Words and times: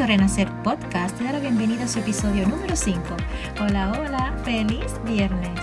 Proyecto 0.00 0.06
Renacer 0.06 0.50
Podcast 0.62 1.18
te 1.18 1.24
da 1.24 1.32
la 1.32 1.40
bienvenida 1.40 1.84
a 1.84 1.88
su 1.88 1.98
episodio 1.98 2.48
número 2.48 2.74
5. 2.74 3.02
Hola, 3.60 3.92
hola, 3.92 4.34
feliz 4.44 4.98
viernes. 5.04 5.60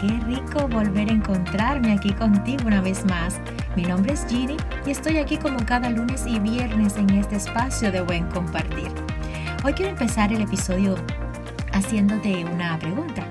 Qué 0.00 0.08
rico 0.26 0.68
volver 0.68 1.08
a 1.08 1.12
encontrarme 1.12 1.92
aquí 1.92 2.12
contigo 2.12 2.68
una 2.68 2.80
vez 2.80 3.04
más. 3.06 3.40
Mi 3.74 3.82
nombre 3.82 4.12
es 4.12 4.24
Ginny 4.28 4.56
y 4.86 4.90
estoy 4.90 5.16
aquí 5.16 5.38
como 5.38 5.64
cada 5.66 5.90
lunes 5.90 6.24
y 6.24 6.38
viernes 6.38 6.96
en 6.98 7.10
este 7.10 7.34
espacio 7.34 7.90
de 7.90 8.00
buen 8.00 8.26
compartir. 8.26 8.92
Hoy 9.64 9.72
quiero 9.72 9.90
empezar 9.90 10.32
el 10.32 10.42
episodio 10.42 10.94
haciéndote 11.72 12.44
una 12.44 12.78
pregunta. 12.78 13.24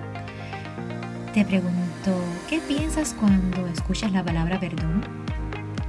Te 1.33 1.45
pregunto, 1.45 2.21
¿qué 2.49 2.59
piensas 2.59 3.15
cuando 3.17 3.65
escuchas 3.67 4.11
la 4.11 4.25
palabra 4.25 4.59
perdón? 4.59 5.05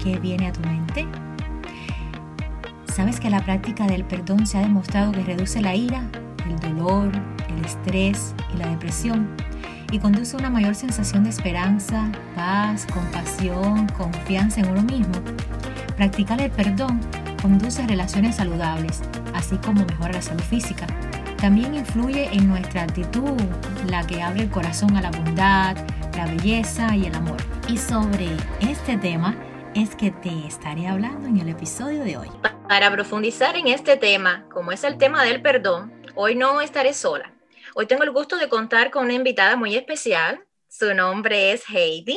¿Qué 0.00 0.20
viene 0.20 0.46
a 0.46 0.52
tu 0.52 0.60
mente? 0.60 1.08
¿Sabes 2.94 3.20
que 3.20 3.30
la 3.30 3.40
práctica 3.40 3.86
del 3.86 4.04
perdón 4.04 4.46
se 4.46 4.58
ha 4.58 4.62
demostrado 4.62 5.12
que 5.12 5.22
reduce 5.22 5.62
la 5.62 5.74
ira, 5.74 6.02
el 6.48 6.58
dolor, 6.58 7.12
el 7.48 7.64
estrés 7.64 8.34
y 8.52 8.58
la 8.58 8.68
depresión 8.68 9.28
y 9.92 9.98
conduce 10.00 10.36
a 10.36 10.40
una 10.40 10.50
mayor 10.50 10.74
sensación 10.74 11.22
de 11.24 11.30
esperanza, 11.30 12.10
paz, 12.34 12.86
compasión, 12.92 13.86
confianza 13.96 14.60
en 14.60 14.70
uno 14.70 14.82
mismo? 14.82 15.14
Practicar 15.96 16.40
el 16.40 16.50
perdón 16.50 17.00
conduce 17.40 17.80
a 17.80 17.86
relaciones 17.86 18.36
saludables, 18.36 19.02
así 19.34 19.56
como 19.56 19.84
mejora 19.84 20.14
la 20.14 20.22
salud 20.22 20.42
física. 20.42 20.86
También 21.36 21.74
influye 21.74 22.28
en 22.32 22.48
nuestra 22.48 22.82
actitud, 22.82 23.40
la 23.86 24.04
que 24.06 24.20
abre 24.20 24.42
el 24.42 24.50
corazón 24.50 24.96
a 24.96 25.00
la 25.00 25.12
bondad, 25.12 25.76
la 26.16 26.26
belleza 26.26 26.94
y 26.96 27.06
el 27.06 27.14
amor. 27.14 27.38
Y 27.68 27.78
sobre 27.78 28.36
este 28.60 28.98
tema 28.98 29.36
es 29.74 29.94
que 29.94 30.10
te 30.10 30.46
estaré 30.46 30.88
hablando 30.88 31.28
en 31.28 31.38
el 31.38 31.48
episodio 31.48 32.02
de 32.02 32.16
hoy. 32.18 32.28
Para 32.70 32.88
profundizar 32.92 33.56
en 33.56 33.66
este 33.66 33.96
tema, 33.96 34.46
como 34.48 34.70
es 34.70 34.84
el 34.84 34.96
tema 34.96 35.24
del 35.24 35.42
perdón, 35.42 35.92
hoy 36.14 36.36
no 36.36 36.60
estaré 36.60 36.94
sola. 36.94 37.34
Hoy 37.74 37.86
tengo 37.86 38.04
el 38.04 38.12
gusto 38.12 38.36
de 38.36 38.48
contar 38.48 38.92
con 38.92 39.06
una 39.06 39.14
invitada 39.14 39.56
muy 39.56 39.74
especial. 39.74 40.46
Su 40.68 40.94
nombre 40.94 41.50
es 41.50 41.64
Heidi. 41.68 42.16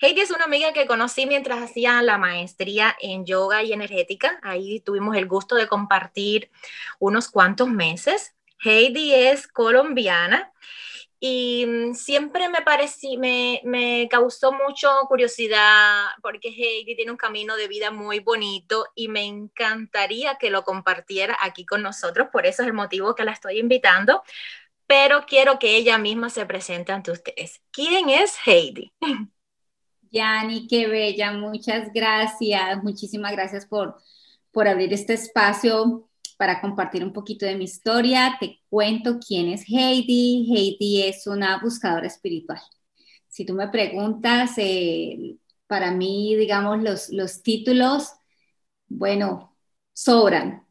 Heidi 0.00 0.20
es 0.20 0.32
una 0.32 0.46
amiga 0.46 0.72
que 0.72 0.88
conocí 0.88 1.26
mientras 1.26 1.62
hacía 1.62 2.02
la 2.02 2.18
maestría 2.18 2.96
en 3.00 3.24
yoga 3.24 3.62
y 3.62 3.72
energética. 3.72 4.40
Ahí 4.42 4.80
tuvimos 4.80 5.16
el 5.16 5.26
gusto 5.26 5.54
de 5.54 5.68
compartir 5.68 6.50
unos 6.98 7.30
cuantos 7.30 7.68
meses. 7.68 8.34
Heidi 8.64 9.14
es 9.14 9.46
colombiana 9.46 10.52
y 11.20 11.66
mm, 11.66 11.94
siempre 11.94 12.48
me 12.48 12.62
pareció, 12.62 13.18
me, 13.18 13.60
me, 13.64 14.08
causó 14.10 14.52
mucho 14.52 14.88
curiosidad 15.08 16.06
porque 16.22 16.48
Heidi 16.48 16.94
tiene 16.94 17.10
un 17.10 17.16
camino 17.16 17.56
de 17.56 17.68
vida 17.68 17.90
muy 17.90 18.20
bonito 18.20 18.86
y 18.94 19.08
me 19.08 19.24
encantaría 19.24 20.36
que 20.36 20.50
lo 20.50 20.62
compartiera 20.62 21.36
aquí 21.40 21.66
con 21.66 21.82
nosotros, 21.82 22.28
por 22.32 22.46
eso 22.46 22.62
es 22.62 22.68
el 22.68 22.74
motivo 22.74 23.14
que 23.14 23.24
la 23.24 23.32
estoy 23.32 23.58
invitando, 23.58 24.22
pero 24.86 25.26
quiero 25.26 25.58
que 25.58 25.76
ella 25.76 25.98
misma 25.98 26.30
se 26.30 26.46
presente 26.46 26.92
ante 26.92 27.10
ustedes. 27.10 27.60
¿Quién 27.70 28.08
es 28.08 28.36
Heidi? 28.46 28.92
Yani, 30.10 30.66
qué 30.68 30.86
bella, 30.86 31.32
muchas 31.32 31.92
gracias, 31.92 32.82
muchísimas 32.82 33.32
gracias 33.32 33.66
por, 33.66 34.00
por 34.52 34.66
abrir 34.66 34.90
este 34.94 35.12
espacio 35.12 36.07
para 36.38 36.60
compartir 36.60 37.04
un 37.04 37.12
poquito 37.12 37.46
de 37.46 37.56
mi 37.56 37.64
historia, 37.64 38.36
te 38.40 38.60
cuento 38.70 39.18
quién 39.18 39.48
es 39.48 39.64
Heidi. 39.68 40.48
Heidi 40.50 41.02
es 41.02 41.26
una 41.26 41.60
buscadora 41.60 42.06
espiritual. 42.06 42.60
Si 43.28 43.44
tú 43.44 43.54
me 43.54 43.68
preguntas, 43.68 44.52
eh, 44.58 45.36
para 45.66 45.92
mí, 45.92 46.36
digamos, 46.36 46.82
los, 46.82 47.10
los 47.10 47.42
títulos, 47.42 48.12
bueno, 48.88 49.56
sobran. 49.92 50.64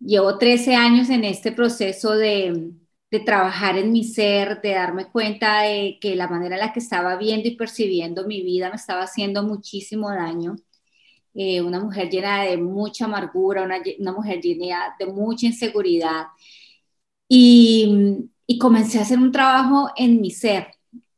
Llevo 0.00 0.38
13 0.38 0.74
años 0.76 1.10
en 1.10 1.24
este 1.24 1.52
proceso 1.52 2.14
de, 2.16 2.72
de 3.10 3.20
trabajar 3.20 3.78
en 3.78 3.92
mi 3.92 4.04
ser, 4.04 4.60
de 4.60 4.72
darme 4.72 5.10
cuenta 5.10 5.62
de 5.62 5.98
que 6.00 6.16
la 6.16 6.28
manera 6.28 6.56
en 6.56 6.60
la 6.60 6.72
que 6.74 6.80
estaba 6.80 7.16
viendo 7.16 7.48
y 7.48 7.56
percibiendo 7.56 8.26
mi 8.26 8.42
vida 8.42 8.70
me 8.70 8.76
estaba 8.76 9.02
haciendo 9.04 9.42
muchísimo 9.42 10.10
daño 10.10 10.56
eh, 11.36 11.60
una 11.60 11.80
mujer 11.80 12.08
llena 12.10 12.44
de 12.44 12.56
mucha 12.56 13.04
amargura, 13.04 13.62
una, 13.62 13.76
una, 13.98 14.12
mujer 14.12 14.40
llena 14.40 14.96
de 14.98 15.06
mucha 15.06 15.46
inseguridad. 15.46 16.26
Y, 17.28 18.28
y, 18.46 18.58
comencé 18.58 18.98
a 18.98 19.02
hacer 19.02 19.18
un 19.18 19.32
trabajo 19.32 19.90
en 19.96 20.20
mi 20.20 20.30
ser, 20.30 20.68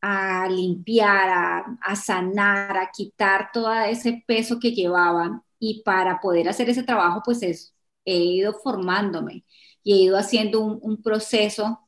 a 0.01 0.49
limpiar, 0.49 1.29
a, 1.29 1.79
a 1.83 1.97
sanar, 1.97 2.77
a 2.79 2.91
quitar 2.93 3.51
todo 3.53 3.73
ese 3.75 4.25
peso 4.27 4.59
que 4.59 4.73
llevaba. 4.73 5.43
Y 5.61 5.83
para 5.85 6.21
poder 6.21 6.49
hacer 6.49 6.69
ese 6.71 6.83
trabajo, 6.83 7.23
pues 7.25 7.43
es, 7.43 7.75
he 8.05 8.17
ido 8.17 8.55
formándome 8.55 9.45
y 9.83 9.93
he 9.93 9.97
ido 10.05 10.17
haciendo 10.19 10.61
un, 10.61 10.79
un 10.83 11.03
proceso 11.03 11.81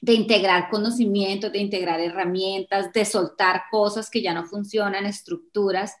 de 0.00 0.14
integrar 0.14 0.68
conocimientos, 0.70 1.52
de 1.52 1.60
integrar 1.60 2.00
herramientas, 2.00 2.92
de 2.92 3.04
soltar 3.04 3.62
cosas 3.70 4.10
que 4.10 4.22
ya 4.22 4.34
no 4.34 4.44
funcionan, 4.46 5.06
estructuras. 5.06 5.94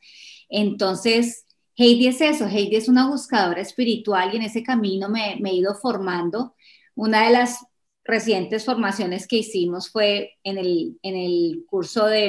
Entonces, 0.48 1.46
Heidi 1.82 2.06
es 2.06 2.20
eso, 2.20 2.46
Heidi 2.46 2.76
es 2.76 2.88
una 2.88 3.08
buscadora 3.08 3.60
espiritual 3.60 4.32
y 4.32 4.36
en 4.36 4.42
ese 4.42 4.62
camino 4.62 5.08
me, 5.08 5.34
he 5.34 5.54
ido 5.54 5.74
formando. 5.74 6.54
Una 6.94 7.24
de 7.26 7.32
las 7.32 7.66
recientes 8.04 8.64
formaciones 8.64 9.26
que 9.26 9.38
hicimos 9.38 9.90
fue 9.90 10.34
en 10.44 10.58
el, 10.58 10.98
en 11.02 11.16
el 11.16 11.64
curso 11.68 12.06
de 12.06 12.26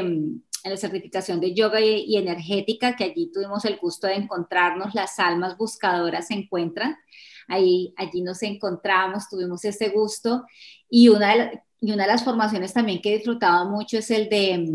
en 0.63 0.71
la 0.71 0.77
certificación 0.77 1.39
de 1.39 1.53
yoga 1.53 1.81
y, 1.81 2.15
energética, 2.15 2.95
que 2.95 3.03
allí 3.03 3.29
tuvimos 3.31 3.65
el 3.65 3.77
gusto 3.77 4.07
de 4.07 4.13
encontrarnos, 4.13 4.95
las 4.95 5.19
almas 5.19 5.57
buscadoras 5.57 6.27
se 6.27 6.35
encuentran. 6.35 6.95
Ahí, 7.49 7.93
allí 7.97 8.21
nos 8.21 8.41
encontramos, 8.43 9.27
tuvimos 9.29 9.65
ese 9.65 9.89
gusto. 9.89 10.45
Y 10.89 11.09
una, 11.09 11.35
de 11.35 11.61
y 11.81 11.91
una 11.91 12.03
de 12.03 12.13
las 12.13 12.23
formaciones 12.23 12.73
también 12.73 13.01
que 13.01 13.09
he 13.09 13.17
disfrutado 13.17 13.69
mucho 13.69 13.97
es 13.97 14.09
el 14.09 14.29
de 14.29 14.65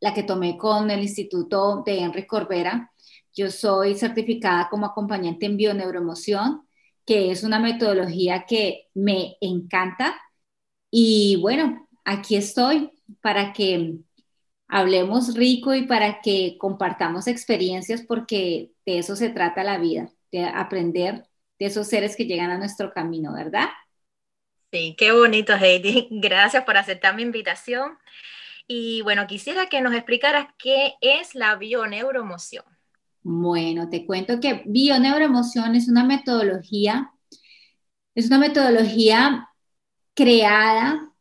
la 0.00 0.14
que 0.14 0.22
tomé 0.22 0.56
con 0.56 0.88
el 0.90 1.00
Instituto 1.00 1.82
de 1.84 1.98
Henry 1.98 2.24
Corbera, 2.26 2.92
yo 3.38 3.52
soy 3.52 3.94
certificada 3.94 4.68
como 4.68 4.86
acompañante 4.86 5.46
en 5.46 5.56
bioneuroemoción, 5.56 6.66
que 7.06 7.30
es 7.30 7.44
una 7.44 7.60
metodología 7.60 8.46
que 8.46 8.88
me 8.94 9.36
encanta. 9.40 10.20
Y 10.90 11.38
bueno, 11.40 11.88
aquí 12.04 12.34
estoy 12.34 12.90
para 13.22 13.52
que 13.52 13.98
hablemos 14.66 15.34
rico 15.34 15.72
y 15.72 15.86
para 15.86 16.20
que 16.20 16.56
compartamos 16.58 17.28
experiencias 17.28 18.02
porque 18.02 18.72
de 18.84 18.98
eso 18.98 19.14
se 19.14 19.30
trata 19.30 19.62
la 19.62 19.78
vida, 19.78 20.10
de 20.32 20.44
aprender 20.44 21.24
de 21.60 21.66
esos 21.66 21.86
seres 21.86 22.16
que 22.16 22.26
llegan 22.26 22.50
a 22.50 22.58
nuestro 22.58 22.92
camino, 22.92 23.34
¿verdad? 23.34 23.68
Sí, 24.72 24.96
qué 24.98 25.12
bonito, 25.12 25.54
Heidi. 25.54 26.08
Gracias 26.10 26.64
por 26.64 26.76
aceptar 26.76 27.14
mi 27.14 27.22
invitación. 27.22 27.98
Y 28.66 29.00
bueno, 29.02 29.28
quisiera 29.28 29.66
que 29.68 29.80
nos 29.80 29.94
explicaras 29.94 30.48
qué 30.58 30.94
es 31.00 31.36
la 31.36 31.54
bioneuroemoción. 31.54 32.77
Bueno, 33.22 33.88
te 33.88 34.06
cuento 34.06 34.40
que 34.40 34.62
bioneuroemoción 34.66 35.74
es 35.74 35.88
una 35.88 36.04
metodología, 36.04 37.12
es 38.14 38.26
una 38.26 38.38
metodología 38.38 39.48
creada 40.14 41.12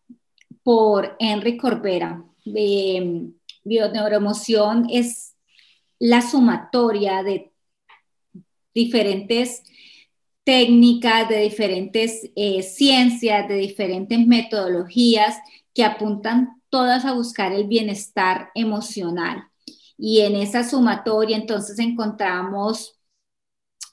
por 0.63 1.15
Henry 1.19 1.57
Corbera. 1.57 2.23
Eh, 2.45 3.29
bioneuroemoción 3.63 4.87
es 4.89 5.35
la 5.99 6.21
sumatoria 6.21 7.23
de 7.23 7.51
diferentes 8.73 9.63
técnicas, 10.43 11.27
de 11.27 11.41
diferentes 11.41 12.31
eh, 12.35 12.63
ciencias, 12.63 13.47
de 13.47 13.55
diferentes 13.55 14.25
metodologías 14.25 15.37
que 15.73 15.83
apuntan 15.83 16.61
todas 16.69 17.05
a 17.05 17.13
buscar 17.13 17.51
el 17.53 17.67
bienestar 17.67 18.49
emocional. 18.55 19.43
Y 19.97 20.21
en 20.21 20.35
esa 20.35 20.63
sumatoria 20.63 21.37
entonces 21.37 21.79
encontramos 21.79 22.97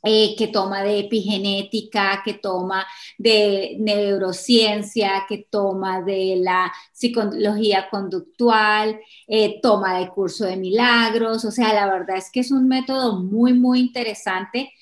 eh, 0.06 0.34
que 0.36 0.48
toma 0.48 0.82
de 0.82 1.00
epigenética, 1.00 2.20
que 2.24 2.34
toma 2.34 2.86
de 3.16 3.76
neurociencia, 3.80 5.24
que 5.26 5.46
toma 5.50 6.02
de 6.02 6.36
la 6.36 6.70
psicología 6.92 7.88
conductual, 7.90 9.00
eh, 9.26 9.60
toma 9.62 9.98
de 9.98 10.10
curso 10.10 10.44
de 10.44 10.56
milagros. 10.58 11.44
O 11.46 11.50
sea, 11.50 11.72
la 11.72 11.86
verdad 11.86 12.18
es 12.18 12.30
que 12.30 12.40
es 12.40 12.50
un 12.50 12.68
método 12.68 13.20
muy, 13.22 13.54
muy 13.54 13.80
interesante 13.80 14.72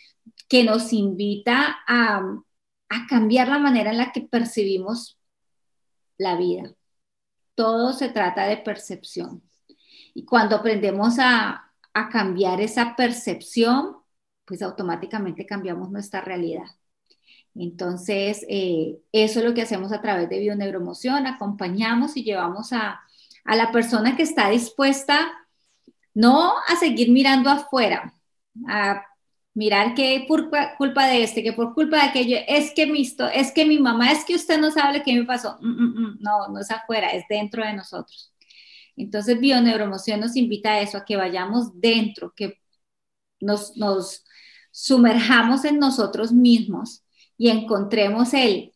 que 0.48 0.64
nos 0.64 0.92
invita 0.92 1.78
a, 1.86 2.20
a 2.88 3.06
cambiar 3.08 3.48
la 3.48 3.58
manera 3.58 3.90
en 3.92 3.98
la 3.98 4.12
que 4.12 4.22
percibimos 4.22 5.18
la 6.18 6.36
vida. 6.36 6.74
Todo 7.54 7.92
se 7.92 8.08
trata 8.08 8.46
de 8.46 8.56
percepción. 8.58 9.42
Y 10.14 10.24
cuando 10.24 10.56
aprendemos 10.56 11.16
a, 11.18 11.68
cambiar 12.10 12.60
esa 12.62 12.96
percepción, 12.96 13.96
pues 14.46 14.62
automáticamente 14.62 15.44
cambiamos 15.44 15.90
nuestra 15.90 16.22
realidad. 16.22 16.64
Entonces, 17.54 18.46
eh, 18.48 18.98
eso 19.12 19.40
es 19.40 19.44
lo 19.44 19.52
que 19.52 19.60
hacemos 19.60 19.92
a 19.92 20.00
través 20.00 20.30
de 20.30 20.38
Bioneuromoción, 20.38 21.26
acompañamos 21.26 22.16
y 22.16 22.24
llevamos 22.24 22.72
a, 22.72 23.00
la 23.44 23.72
persona 23.72 24.16
que 24.16 24.22
está 24.22 24.48
dispuesta 24.48 25.32
no 26.14 26.54
a 26.68 26.76
seguir 26.76 27.10
mirando 27.10 27.50
afuera, 27.50 28.14
a 28.68 29.04
mirar 29.54 29.94
que 29.94 30.24
por 30.26 30.50
culpa 30.78 31.06
de 31.06 31.24
este, 31.24 31.42
que 31.42 31.52
por 31.52 31.74
culpa 31.74 31.96
de 31.98 32.02
aquello, 32.04 32.38
es 32.48 32.72
que 32.74 32.86
mi, 32.86 33.02
es 33.34 33.52
que 33.52 33.66
mi 33.66 33.78
mamá, 33.78 34.12
es 34.12 34.24
que 34.24 34.34
usted 34.34 34.58
no 34.58 34.70
sabe 34.70 35.02
qué 35.02 35.14
me 35.14 35.24
pasó. 35.24 35.58
Mm, 35.60 35.68
mm, 35.68 36.00
mm, 36.00 36.18
no, 36.20 36.48
no 36.48 36.60
es 36.60 36.70
afuera, 36.70 37.08
es 37.08 37.24
dentro 37.28 37.64
de 37.64 37.74
nosotros. 37.74 38.31
Entonces, 38.96 39.40
bioneuromoción 39.40 40.20
nos 40.20 40.36
invita 40.36 40.72
a 40.72 40.80
eso, 40.80 40.98
a 40.98 41.04
que 41.04 41.16
vayamos 41.16 41.80
dentro, 41.80 42.32
que 42.34 42.60
nos, 43.40 43.76
nos 43.76 44.24
sumerjamos 44.72 45.64
en 45.64 45.78
nosotros 45.78 46.32
mismos 46.32 47.04
y 47.36 47.50
encontremos 47.50 48.34
el 48.34 48.74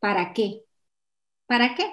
para 0.00 0.32
qué. 0.32 0.64
¿Para 1.46 1.74
qué? 1.74 1.84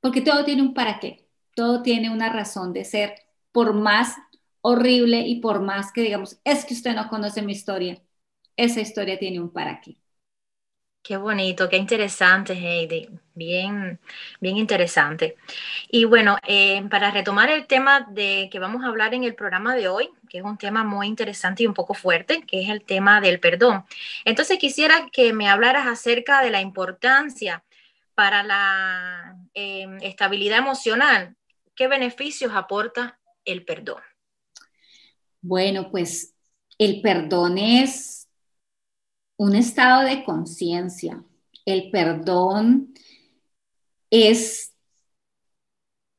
Porque 0.00 0.20
todo 0.20 0.44
tiene 0.44 0.62
un 0.62 0.74
para 0.74 1.00
qué, 1.00 1.28
todo 1.54 1.82
tiene 1.82 2.10
una 2.10 2.30
razón 2.32 2.72
de 2.72 2.84
ser, 2.84 3.14
por 3.52 3.74
más 3.74 4.16
horrible 4.62 5.20
y 5.26 5.40
por 5.40 5.60
más 5.62 5.92
que 5.92 6.02
digamos, 6.02 6.38
es 6.44 6.64
que 6.64 6.74
usted 6.74 6.94
no 6.94 7.08
conoce 7.08 7.42
mi 7.42 7.52
historia, 7.52 8.02
esa 8.56 8.80
historia 8.80 9.18
tiene 9.18 9.40
un 9.40 9.52
para 9.52 9.80
qué. 9.80 9.98
Qué 11.04 11.18
bonito, 11.18 11.68
qué 11.68 11.76
interesante, 11.76 12.54
Heidi. 12.54 13.10
Bien, 13.34 14.00
bien 14.40 14.56
interesante. 14.56 15.36
Y 15.90 16.06
bueno, 16.06 16.38
eh, 16.48 16.82
para 16.88 17.10
retomar 17.10 17.50
el 17.50 17.66
tema 17.66 18.08
de 18.10 18.48
que 18.50 18.58
vamos 18.58 18.82
a 18.82 18.88
hablar 18.88 19.12
en 19.12 19.22
el 19.22 19.34
programa 19.34 19.74
de 19.74 19.86
hoy, 19.86 20.08
que 20.30 20.38
es 20.38 20.44
un 20.44 20.56
tema 20.56 20.82
muy 20.82 21.06
interesante 21.06 21.62
y 21.62 21.66
un 21.66 21.74
poco 21.74 21.92
fuerte, 21.92 22.42
que 22.46 22.62
es 22.62 22.70
el 22.70 22.82
tema 22.82 23.20
del 23.20 23.38
perdón. 23.38 23.84
Entonces 24.24 24.58
quisiera 24.58 25.10
que 25.12 25.34
me 25.34 25.50
hablaras 25.50 25.86
acerca 25.86 26.42
de 26.42 26.50
la 26.50 26.62
importancia 26.62 27.62
para 28.14 28.42
la 28.42 29.36
eh, 29.52 29.86
estabilidad 30.00 30.56
emocional. 30.56 31.36
¿Qué 31.76 31.86
beneficios 31.86 32.52
aporta 32.54 33.20
el 33.44 33.66
perdón? 33.66 34.00
Bueno, 35.42 35.90
pues 35.90 36.34
el 36.78 37.02
perdón 37.02 37.58
es 37.58 38.23
un 39.36 39.54
estado 39.54 40.02
de 40.04 40.24
conciencia. 40.24 41.22
El 41.64 41.90
perdón 41.90 42.94
es 44.10 44.74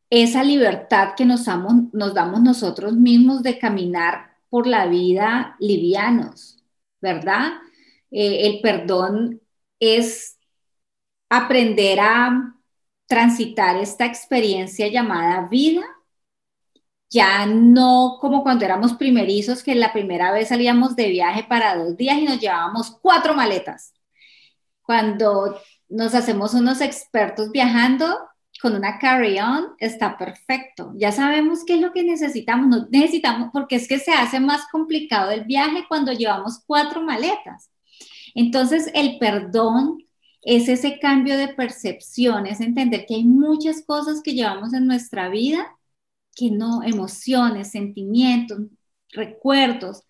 esa 0.09 0.43
libertad 0.43 1.13
que 1.15 1.25
nos 1.25 1.45
damos, 1.45 1.93
nos 1.93 2.13
damos 2.13 2.41
nosotros 2.41 2.93
mismos 2.93 3.43
de 3.43 3.59
caminar 3.59 4.37
por 4.49 4.67
la 4.67 4.85
vida 4.87 5.55
livianos, 5.59 6.63
¿verdad? 7.01 7.53
Eh, 8.11 8.47
el 8.47 8.61
perdón 8.61 9.41
es 9.79 10.39
aprender 11.29 11.99
a 11.99 12.55
transitar 13.07 13.77
esta 13.77 14.05
experiencia 14.05 14.87
llamada 14.87 15.47
vida 15.47 15.83
ya 17.09 17.45
no 17.45 18.17
como 18.19 18.43
cuando 18.43 18.65
éramos 18.65 18.93
primerizos, 18.93 19.63
que 19.63 19.75
la 19.75 19.93
primera 19.93 20.31
vez 20.31 20.49
salíamos 20.49 20.95
de 20.95 21.09
viaje 21.09 21.43
para 21.43 21.77
dos 21.77 21.95
días 21.97 22.17
y 22.17 22.25
nos 22.25 22.39
llevábamos 22.39 22.97
cuatro 23.01 23.33
maletas. 23.33 23.93
Cuando 24.81 25.59
nos 25.89 26.15
hacemos 26.15 26.53
unos 26.53 26.81
expertos 26.81 27.51
viajando 27.51 28.17
con 28.61 28.75
una 28.75 28.97
carry-on, 28.99 29.75
está 29.79 30.17
perfecto. 30.17 30.93
Ya 30.95 31.11
sabemos 31.11 31.63
qué 31.65 31.75
es 31.75 31.81
lo 31.81 31.91
que 31.91 32.03
necesitamos. 32.03 32.67
No 32.67 32.87
necesitamos, 32.89 33.49
porque 33.53 33.75
es 33.75 33.87
que 33.87 33.99
se 33.99 34.11
hace 34.11 34.39
más 34.39 34.67
complicado 34.71 35.31
el 35.31 35.43
viaje 35.43 35.85
cuando 35.87 36.13
llevamos 36.13 36.63
cuatro 36.65 37.01
maletas. 37.01 37.69
Entonces, 38.33 38.89
el 38.93 39.17
perdón 39.19 40.03
es 40.41 40.69
ese 40.69 40.99
cambio 40.99 41.37
de 41.37 41.49
percepción, 41.49 42.45
es 42.45 42.61
entender 42.61 43.05
que 43.07 43.15
hay 43.15 43.23
muchas 43.23 43.83
cosas 43.85 44.21
que 44.21 44.33
llevamos 44.33 44.73
en 44.73 44.85
nuestra 44.85 45.29
vida 45.29 45.75
que 46.35 46.51
no, 46.51 46.83
emociones, 46.83 47.71
sentimientos, 47.71 48.59
recuerdos 49.09 50.03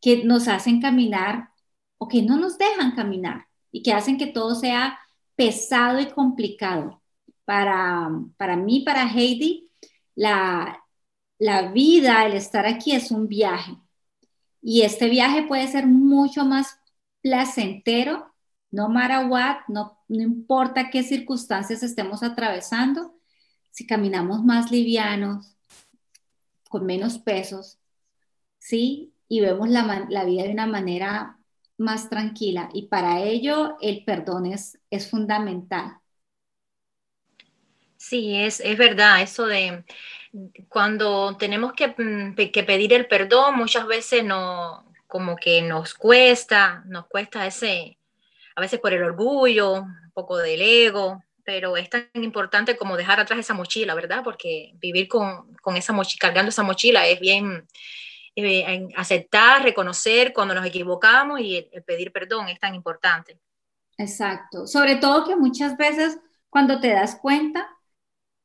que 0.00 0.24
nos 0.24 0.48
hacen 0.48 0.80
caminar 0.80 1.50
o 1.98 2.08
que 2.08 2.22
no 2.22 2.36
nos 2.36 2.58
dejan 2.58 2.92
caminar 2.94 3.46
y 3.70 3.82
que 3.82 3.92
hacen 3.92 4.18
que 4.18 4.26
todo 4.26 4.54
sea 4.54 4.98
pesado 5.36 6.00
y 6.00 6.06
complicado. 6.06 7.02
Para, 7.44 8.08
para 8.36 8.56
mí, 8.56 8.80
para 8.80 9.10
Heidi, 9.12 9.70
la, 10.14 10.82
la 11.38 11.72
vida, 11.72 12.24
el 12.26 12.34
estar 12.34 12.66
aquí 12.66 12.92
es 12.92 13.10
un 13.10 13.28
viaje. 13.28 13.76
Y 14.60 14.82
este 14.82 15.08
viaje 15.08 15.42
puede 15.42 15.66
ser 15.68 15.86
mucho 15.86 16.44
más 16.44 16.78
placentero, 17.20 18.32
no 18.70 18.88
matter 18.88 19.26
no, 19.68 19.98
no 20.08 20.22
importa 20.22 20.90
qué 20.90 21.02
circunstancias 21.02 21.82
estemos 21.82 22.22
atravesando, 22.22 23.14
si 23.70 23.86
caminamos 23.86 24.44
más 24.44 24.70
livianos, 24.70 25.51
con 26.72 26.86
menos 26.86 27.18
pesos, 27.18 27.78
¿sí? 28.58 29.12
Y 29.28 29.42
vemos 29.42 29.68
la, 29.68 30.06
la 30.08 30.24
vida 30.24 30.44
de 30.44 30.52
una 30.52 30.66
manera 30.66 31.38
más 31.76 32.08
tranquila. 32.08 32.70
Y 32.72 32.86
para 32.86 33.20
ello 33.20 33.76
el 33.82 34.04
perdón 34.04 34.46
es, 34.46 34.78
es 34.90 35.10
fundamental. 35.10 35.98
Sí, 37.98 38.34
es, 38.36 38.60
es 38.60 38.78
verdad, 38.78 39.20
eso 39.20 39.46
de 39.46 39.84
cuando 40.68 41.36
tenemos 41.36 41.74
que, 41.74 41.88
mm, 41.88 42.34
que, 42.34 42.64
pedir 42.64 42.94
el 42.94 43.06
perdón, 43.06 43.56
muchas 43.56 43.86
veces 43.86 44.24
no, 44.24 44.90
como 45.06 45.36
que 45.36 45.60
nos 45.60 45.92
cuesta, 45.94 46.82
nos 46.86 47.06
cuesta 47.06 47.46
ese, 47.46 47.98
a 48.56 48.60
veces 48.62 48.80
por 48.80 48.94
el 48.94 49.04
orgullo, 49.04 49.74
un 49.82 50.10
poco 50.14 50.38
del 50.38 50.62
ego, 50.62 51.22
pero 51.44 51.76
es 51.76 51.90
tan 51.90 52.08
importante 52.14 52.76
como 52.76 52.96
dejar 52.96 53.20
atrás 53.20 53.38
esa 53.38 53.54
mochila, 53.54 53.94
¿verdad? 53.94 54.22
Porque 54.24 54.72
vivir 54.76 55.08
con, 55.08 55.54
con 55.56 55.76
esa 55.76 55.92
mochila, 55.92 56.18
cargando 56.20 56.50
esa 56.50 56.62
mochila 56.62 57.06
es 57.06 57.20
bien 57.20 57.66
eh, 58.36 58.88
aceptar, 58.96 59.62
reconocer 59.62 60.32
cuando 60.32 60.54
nos 60.54 60.66
equivocamos 60.66 61.40
y 61.40 61.68
pedir 61.86 62.12
perdón 62.12 62.48
es 62.48 62.58
tan 62.58 62.74
importante. 62.74 63.38
Exacto, 63.98 64.66
sobre 64.66 64.96
todo 64.96 65.26
que 65.26 65.36
muchas 65.36 65.76
veces 65.76 66.18
cuando 66.48 66.80
te 66.80 66.88
das 66.88 67.16
cuenta, 67.16 67.68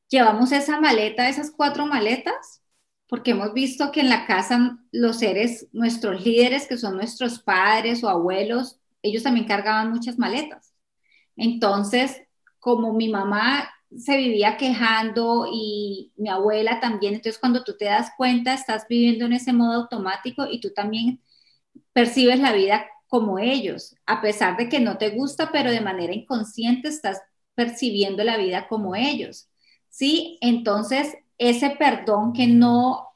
llevamos 0.10 0.52
esa 0.52 0.80
maleta, 0.80 1.30
esas 1.30 1.52
cuatro 1.52 1.86
maletas, 1.86 2.64
porque 3.08 3.32
hemos 3.32 3.54
visto 3.54 3.92
que 3.92 4.02
en 4.02 4.10
la 4.10 4.26
casa 4.26 4.78
los 4.92 5.20
seres, 5.20 5.68
nuestros 5.72 6.24
líderes, 6.26 6.68
que 6.68 6.78
son 6.78 6.96
nuestros 6.96 7.40
padres 7.40 8.04
o 8.04 8.10
abuelos, 8.10 8.80
ellos 9.02 9.24
también 9.24 9.48
cargaban 9.48 9.92
muchas 9.92 10.18
maletas. 10.18 10.74
Entonces, 11.36 12.22
como 12.68 12.92
mi 12.92 13.08
mamá 13.08 13.70
se 13.98 14.18
vivía 14.18 14.58
quejando 14.58 15.48
y 15.50 16.12
mi 16.18 16.28
abuela 16.28 16.82
también, 16.82 17.14
entonces 17.14 17.40
cuando 17.40 17.64
tú 17.64 17.78
te 17.78 17.86
das 17.86 18.12
cuenta, 18.18 18.54
estás 18.54 18.86
viviendo 18.90 19.24
en 19.24 19.32
ese 19.32 19.54
modo 19.54 19.72
automático 19.84 20.46
y 20.52 20.60
tú 20.60 20.74
también 20.74 21.22
percibes 21.94 22.42
la 22.42 22.52
vida 22.54 22.86
como 23.08 23.40
ellos, 23.40 23.96
a 24.06 24.22
pesar 24.22 24.58
de 24.58 24.68
que 24.68 24.82
no 24.82 24.98
te 24.98 25.12
gusta, 25.12 25.50
pero 25.54 25.72
de 25.72 25.80
manera 25.80 26.14
inconsciente 26.14 26.90
estás 26.90 27.22
percibiendo 27.56 28.26
la 28.26 28.36
vida 28.38 28.68
como 28.68 28.96
ellos. 28.98 29.50
¿Sí? 29.90 30.38
Entonces, 30.42 31.16
ese 31.38 31.70
perdón 31.72 32.34
que 32.34 32.48
no 32.48 33.08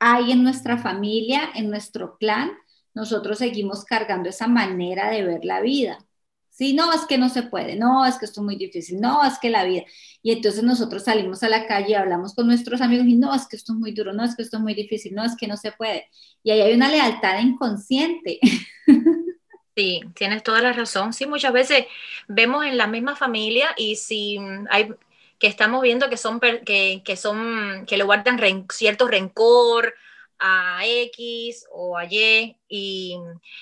hay 0.00 0.32
en 0.32 0.42
nuestra 0.42 0.78
familia, 0.78 1.50
en 1.54 1.70
nuestro 1.70 2.16
clan, 2.18 2.50
nosotros 2.94 3.38
seguimos 3.38 3.84
cargando 3.84 4.28
esa 4.30 4.48
manera 4.48 5.10
de 5.10 5.24
ver 5.24 5.44
la 5.44 5.60
vida. 5.60 6.04
Sí, 6.52 6.74
no, 6.74 6.92
es 6.92 7.06
que 7.06 7.16
no 7.16 7.30
se 7.30 7.44
puede, 7.44 7.76
no, 7.76 8.04
es 8.04 8.18
que 8.18 8.26
esto 8.26 8.42
es 8.42 8.44
muy 8.44 8.56
difícil, 8.56 9.00
no, 9.00 9.24
es 9.24 9.38
que 9.38 9.48
la 9.48 9.64
vida. 9.64 9.84
Y 10.22 10.32
entonces 10.32 10.62
nosotros 10.62 11.04
salimos 11.04 11.42
a 11.42 11.48
la 11.48 11.66
calle, 11.66 11.96
hablamos 11.96 12.34
con 12.34 12.46
nuestros 12.46 12.82
amigos 12.82 13.06
y 13.06 13.16
no, 13.16 13.34
es 13.34 13.48
que 13.48 13.56
esto 13.56 13.72
es 13.72 13.78
muy 13.78 13.92
duro, 13.92 14.12
no, 14.12 14.22
es 14.22 14.36
que 14.36 14.42
esto 14.42 14.58
es 14.58 14.62
muy 14.62 14.74
difícil, 14.74 15.14
no, 15.14 15.24
es 15.24 15.34
que 15.34 15.48
no 15.48 15.56
se 15.56 15.72
puede. 15.72 16.08
Y 16.42 16.50
ahí 16.50 16.60
hay 16.60 16.74
una 16.74 16.90
lealtad 16.90 17.40
inconsciente. 17.40 18.38
Sí, 19.74 20.02
tienes 20.14 20.42
toda 20.42 20.60
la 20.60 20.74
razón. 20.74 21.14
Sí, 21.14 21.24
muchas 21.24 21.50
veces 21.50 21.86
vemos 22.28 22.66
en 22.66 22.76
la 22.76 22.86
misma 22.86 23.16
familia 23.16 23.68
y 23.78 23.96
si 23.96 24.36
hay 24.68 24.92
que 25.38 25.46
estamos 25.46 25.80
viendo 25.80 26.10
que 26.10 26.18
son 26.18 26.40
que, 26.40 27.02
que 27.02 27.16
son 27.16 27.86
que 27.86 27.96
le 27.96 28.04
guardan 28.04 28.38
cierto 28.70 29.08
rencor 29.08 29.94
a 30.44 30.80
X 30.84 31.66
o 31.70 31.96
a 31.96 32.04
Y 32.04 32.58
y, 32.68 33.16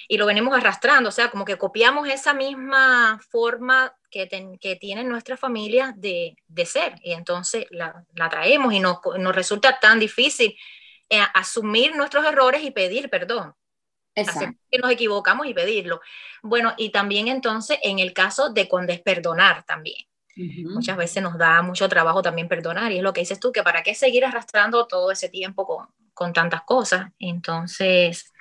lo 0.08 0.24
venimos 0.24 0.56
arrastrando, 0.56 1.10
o 1.10 1.12
sea, 1.12 1.30
como 1.30 1.44
que 1.44 1.58
copiamos 1.58 2.08
esa 2.08 2.32
misma 2.32 3.20
forma 3.30 3.94
que, 4.10 4.28
que 4.58 4.76
tienen 4.76 5.08
nuestras 5.08 5.38
familias 5.38 5.92
de, 5.96 6.36
ser 6.64 6.94
y 7.02 7.12
entonces 7.12 7.66
la, 7.70 8.06
traemos 8.30 8.72
y 8.72 8.80
nos, 8.80 8.98
nos, 9.18 9.36
resulta 9.36 9.78
tan 9.78 10.00
difícil 10.00 10.56
eh, 11.10 11.20
asumir 11.34 11.94
nuestros 11.94 12.24
errores 12.24 12.62
y 12.64 12.70
pedir 12.70 13.10
perdón. 13.10 13.54
Hacer 14.16 14.54
que 14.70 14.78
nos 14.78 14.90
equivocamos 14.90 15.46
y 15.46 15.54
pedirlo. 15.54 16.00
Bueno, 16.42 16.74
y 16.76 16.90
también 16.90 17.28
entonces 17.28 17.78
en 17.82 18.00
el 18.00 18.12
caso 18.12 18.50
de 18.50 18.68
cuando 18.68 18.92
es 18.92 19.00
perdonar 19.00 19.64
también. 19.64 20.09
Muchas 20.36 20.96
veces 20.96 21.22
nos 21.22 21.36
da 21.36 21.60
mucho 21.62 21.88
trabajo 21.88 22.22
también 22.22 22.48
perdonar 22.48 22.92
y 22.92 22.98
es 22.98 23.02
lo 23.02 23.12
que 23.12 23.20
dices 23.20 23.40
tú, 23.40 23.52
que 23.52 23.62
para 23.62 23.82
qué 23.82 23.94
seguir 23.94 24.24
arrastrando 24.24 24.86
todo 24.86 25.10
ese 25.10 25.28
tiempo 25.28 25.66
con, 25.66 25.88
con 26.14 26.32
tantas 26.32 26.62
cosas. 26.62 27.10
Entonces, 27.18 28.32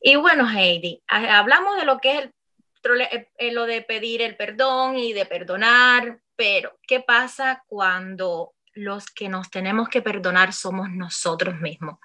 y 0.00 0.16
bueno, 0.16 0.48
Heidi, 0.48 1.02
hablamos 1.06 1.76
de 1.76 1.84
lo 1.84 1.98
que 1.98 2.18
es 2.18 2.30
el, 3.38 3.54
lo 3.54 3.66
de 3.66 3.82
pedir 3.82 4.20
el 4.20 4.36
perdón 4.36 4.96
y 4.96 5.12
de 5.12 5.26
perdonar, 5.26 6.20
pero 6.34 6.78
¿qué 6.86 7.00
pasa 7.00 7.64
cuando 7.68 8.54
los 8.72 9.06
que 9.06 9.28
nos 9.28 9.50
tenemos 9.50 9.88
que 9.88 10.02
perdonar 10.02 10.52
somos 10.52 10.90
nosotros 10.90 11.60
mismos? 11.60 11.98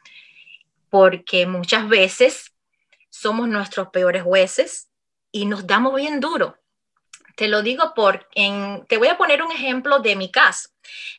Porque 0.89 1.47
muchas 1.47 1.89
veces 1.89 2.53
somos 3.09 3.47
nuestros 3.47 3.89
peores 3.89 4.23
jueces 4.23 4.89
y 5.31 5.45
nos 5.45 5.65
damos 5.65 5.95
bien 5.95 6.19
duro. 6.19 6.57
Te 7.37 7.47
lo 7.47 7.61
digo 7.61 7.93
por, 7.93 8.27
en, 8.33 8.83
te 8.87 8.97
voy 8.97 9.09
a 9.09 9.17
poner 9.17 9.43
un 9.43 9.51
ejemplo 9.51 9.99
de 9.99 10.15
mi 10.15 10.31
caso. 10.31 10.69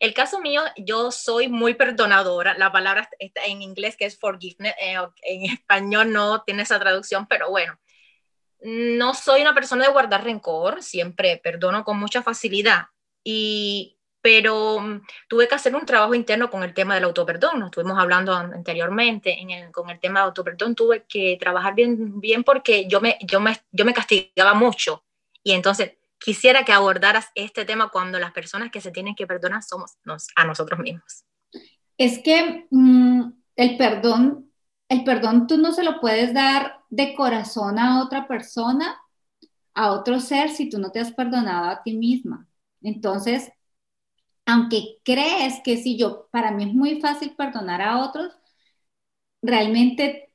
El 0.01 0.15
caso 0.15 0.41
mío, 0.41 0.63
yo 0.77 1.13
soy 1.13 1.47
muy 1.47 1.75
perdonadora. 1.75 2.59
La 2.59 2.73
palabra 2.73 3.09
está 3.21 3.45
en 3.45 3.63
inglés 3.63 3.97
que 3.97 4.07
es 4.07 4.19
forgiveness, 4.19 4.75
eh, 4.81 4.97
en 5.23 5.45
español 5.45 6.13
no 6.13 6.43
tiene 6.43 6.65
esa 6.65 6.81
traducción, 6.81 7.29
pero 7.29 7.51
bueno, 7.51 7.79
no 8.63 9.15
soy 9.15 9.43
una 9.43 9.55
persona 9.55 9.85
de 9.85 9.93
guardar 9.93 10.25
rencor, 10.25 10.83
siempre 10.83 11.37
perdono 11.37 11.85
con 11.85 12.01
mucha 12.01 12.21
facilidad. 12.21 12.87
Y 13.23 13.97
pero 14.21 14.81
mm, 14.81 15.03
tuve 15.29 15.47
que 15.47 15.55
hacer 15.55 15.77
un 15.77 15.87
trabajo 15.87 16.17
interno 16.17 16.51
con 16.51 16.65
el 16.65 16.75
tema 16.75 16.97
del 16.97 17.05
autoperdón, 17.05 17.61
nos 17.61 17.69
estuvimos 17.69 17.97
hablando 17.97 18.35
anteriormente, 18.35 19.39
con 19.73 19.89
el 19.89 20.01
tema 20.01 20.19
del 20.19 20.31
autoperdón 20.31 20.75
tuve 20.75 21.05
que 21.09 21.37
trabajar 21.39 21.77
bien, 21.77 22.19
bien 22.21 22.43
porque 22.43 22.89
yo 22.89 23.01
me, 23.01 23.19
yo, 23.23 23.39
me, 23.39 23.57
yo 23.71 23.85
me 23.85 23.95
castigaba 23.95 24.55
mucho 24.55 25.05
y 25.45 25.53
entonces 25.53 25.98
quisiera 26.19 26.65
que 26.65 26.73
abordaras 26.73 27.29
este 27.35 27.65
tema 27.65 27.91
cuando 27.91 28.19
las 28.19 28.33
personas 28.33 28.71
que 28.71 28.81
se 28.81 28.91
tienen 28.91 29.15
que 29.15 29.27
perdonar 29.27 29.63
somos 29.63 29.97
a 30.37 30.45
nosotros 30.45 30.81
mismos. 30.81 31.25
Es 31.97 32.21
que 32.21 32.67
mm, 32.71 33.23
el 33.57 33.77
perdón, 33.77 34.53
el 34.89 35.05
perdón 35.05 35.47
tú 35.47 35.59
no 35.59 35.73
se 35.73 35.85
lo 35.85 36.01
puedes 36.01 36.35
dar 36.35 36.81
de 36.91 37.15
corazón 37.15 37.79
a 37.79 38.03
otra 38.03 38.27
persona, 38.27 38.99
a 39.75 39.93
otro 39.93 40.21
ser, 40.21 40.51
si 40.51 40.69
tú 40.69 40.79
no 40.79 40.91
te 40.91 41.01
has 41.01 41.13
perdonado 41.13 41.71
a 41.71 41.83
ti 41.83 41.97
misma. 41.97 42.49
Entonces, 42.83 43.51
aunque 44.47 44.99
crees 45.05 45.61
que 45.63 45.77
si 45.77 45.99
yo, 45.99 46.29
para 46.31 46.51
mí 46.51 46.65
es 46.65 46.75
muy 46.75 47.01
fácil 47.01 47.35
perdonar 47.37 47.83
a 47.83 47.99
otros, 47.99 48.33
realmente 49.43 50.28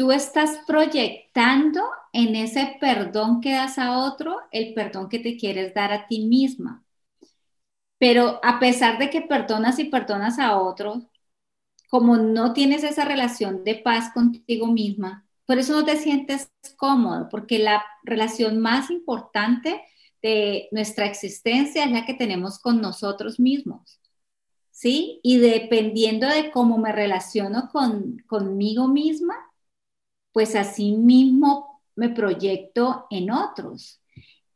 tú 0.00 0.12
estás 0.12 0.60
proyectando 0.66 1.82
en 2.14 2.34
ese 2.34 2.78
perdón 2.80 3.42
que 3.42 3.52
das 3.52 3.78
a 3.78 3.98
otro 3.98 4.38
el 4.50 4.72
perdón 4.72 5.10
que 5.10 5.18
te 5.18 5.36
quieres 5.36 5.74
dar 5.74 5.92
a 5.92 6.06
ti 6.06 6.24
misma. 6.24 6.82
Pero 7.98 8.40
a 8.42 8.58
pesar 8.58 8.98
de 8.98 9.10
que 9.10 9.20
perdonas 9.20 9.78
y 9.78 9.90
perdonas 9.90 10.38
a 10.38 10.58
otros, 10.58 11.04
como 11.90 12.16
no 12.16 12.54
tienes 12.54 12.82
esa 12.82 13.04
relación 13.04 13.62
de 13.62 13.74
paz 13.74 14.10
contigo 14.14 14.68
misma, 14.68 15.26
por 15.44 15.58
eso 15.58 15.74
no 15.74 15.84
te 15.84 15.98
sientes 15.98 16.50
cómodo, 16.78 17.28
porque 17.28 17.58
la 17.58 17.84
relación 18.02 18.58
más 18.58 18.90
importante 18.90 19.82
de 20.22 20.70
nuestra 20.72 21.04
existencia 21.04 21.84
es 21.84 21.90
la 21.90 22.06
que 22.06 22.14
tenemos 22.14 22.58
con 22.58 22.80
nosotros 22.80 23.38
mismos. 23.38 24.00
¿Sí? 24.70 25.20
Y 25.22 25.36
dependiendo 25.36 26.26
de 26.26 26.50
cómo 26.50 26.78
me 26.78 26.90
relaciono 26.90 27.68
con, 27.70 28.24
conmigo 28.26 28.88
misma, 28.88 29.49
pues 30.32 30.54
así 30.56 30.92
mismo 30.92 31.82
me 31.96 32.10
proyecto 32.10 33.06
en 33.10 33.30
otros. 33.30 34.00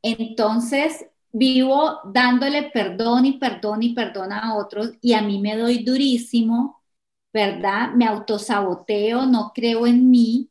Entonces, 0.02 1.06
vivo 1.32 2.00
dándole 2.12 2.70
perdón 2.70 3.26
y 3.26 3.38
perdón 3.38 3.82
y 3.82 3.94
perdón 3.94 4.32
a 4.32 4.56
otros 4.56 4.92
y 5.00 5.14
a 5.14 5.22
mí 5.22 5.40
me 5.40 5.56
doy 5.56 5.84
durísimo, 5.84 6.82
¿verdad? 7.32 7.92
Me 7.94 8.06
autosaboteo, 8.06 9.26
no 9.26 9.52
creo 9.54 9.86
en 9.86 10.10
mí. 10.10 10.50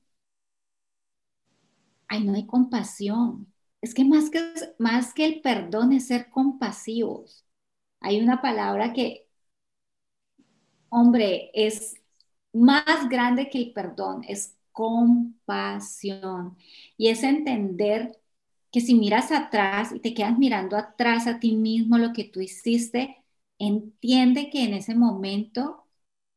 Ay, 2.07 2.23
no 2.23 2.33
hay 2.35 2.45
compasión 2.45 3.53
es 3.83 3.93
que 3.93 4.05
más 4.05 4.29
que, 4.29 4.39
más 4.79 5.13
que 5.13 5.25
el 5.25 5.41
perdón 5.41 5.91
es 5.93 6.07
ser 6.07 6.29
compasivos. 6.29 7.45
Hay 7.99 8.21
una 8.21 8.41
palabra 8.41 8.93
que, 8.93 9.27
hombre, 10.89 11.51
es 11.53 11.95
más 12.53 13.09
grande 13.09 13.49
que 13.49 13.57
el 13.59 13.73
perdón, 13.73 14.23
es 14.27 14.57
compasión. 14.73 16.57
Y 16.97 17.09
es 17.09 17.23
entender 17.23 18.19
que 18.71 18.81
si 18.81 18.95
miras 18.95 19.31
atrás 19.31 19.93
y 19.93 20.01
te 20.01 20.13
quedas 20.15 20.37
mirando 20.39 20.77
atrás 20.77 21.27
a 21.27 21.39
ti 21.39 21.53
mismo 21.55 21.97
lo 21.99 22.13
que 22.13 22.25
tú 22.25 22.41
hiciste, 22.41 23.23
entiende 23.59 24.49
que 24.51 24.65
en 24.65 24.75
ese 24.75 24.95
momento 24.95 25.85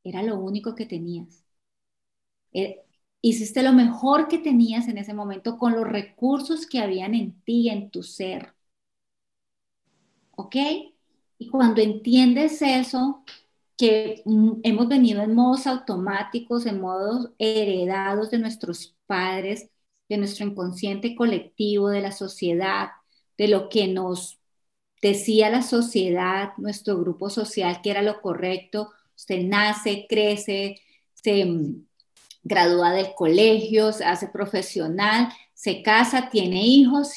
era 0.04 0.22
lo 0.22 0.38
único 0.40 0.74
que 0.76 0.86
tenías. 0.86 1.44
Eh, 2.52 2.82
hiciste 3.22 3.62
lo 3.62 3.72
mejor 3.72 4.26
que 4.28 4.38
tenías 4.38 4.88
en 4.88 4.98
ese 4.98 5.14
momento 5.14 5.58
con 5.58 5.74
los 5.74 5.86
recursos 5.86 6.66
que 6.66 6.80
habían 6.80 7.14
en 7.14 7.40
ti, 7.42 7.68
en 7.68 7.90
tu 7.90 8.02
ser. 8.02 8.54
¿Ok? 10.32 10.56
Y 11.38 11.48
cuando 11.48 11.80
entiendes 11.82 12.62
eso, 12.62 13.24
que 13.76 14.22
mm, 14.24 14.60
hemos 14.62 14.88
venido 14.88 15.22
en 15.22 15.34
modos 15.34 15.66
automáticos, 15.66 16.66
en 16.66 16.80
modos 16.80 17.30
heredados 17.38 18.30
de 18.30 18.38
nuestros 18.38 18.96
padres, 19.06 19.70
de 20.08 20.18
nuestro 20.18 20.46
inconsciente 20.46 21.14
colectivo, 21.16 21.88
de 21.90 22.00
la 22.00 22.12
sociedad, 22.12 22.90
de 23.38 23.48
lo 23.48 23.68
que 23.68 23.88
nos 23.88 24.38
decía 25.02 25.50
la 25.50 25.62
sociedad, 25.62 26.52
nuestro 26.58 26.98
grupo 26.98 27.30
social, 27.30 27.80
que 27.82 27.90
era 27.90 28.02
lo 28.02 28.20
correcto. 28.20 28.92
Usted 29.16 29.42
nace, 29.44 30.06
crece, 30.08 30.80
se 31.14 31.44
mm, 31.44 31.86
gradúa 32.42 32.92
del 32.92 33.14
colegio, 33.14 33.92
se 33.92 34.04
hace 34.04 34.28
profesional, 34.28 35.32
se 35.54 35.82
casa, 35.82 36.30
tiene 36.30 36.66
hijos 36.66 37.10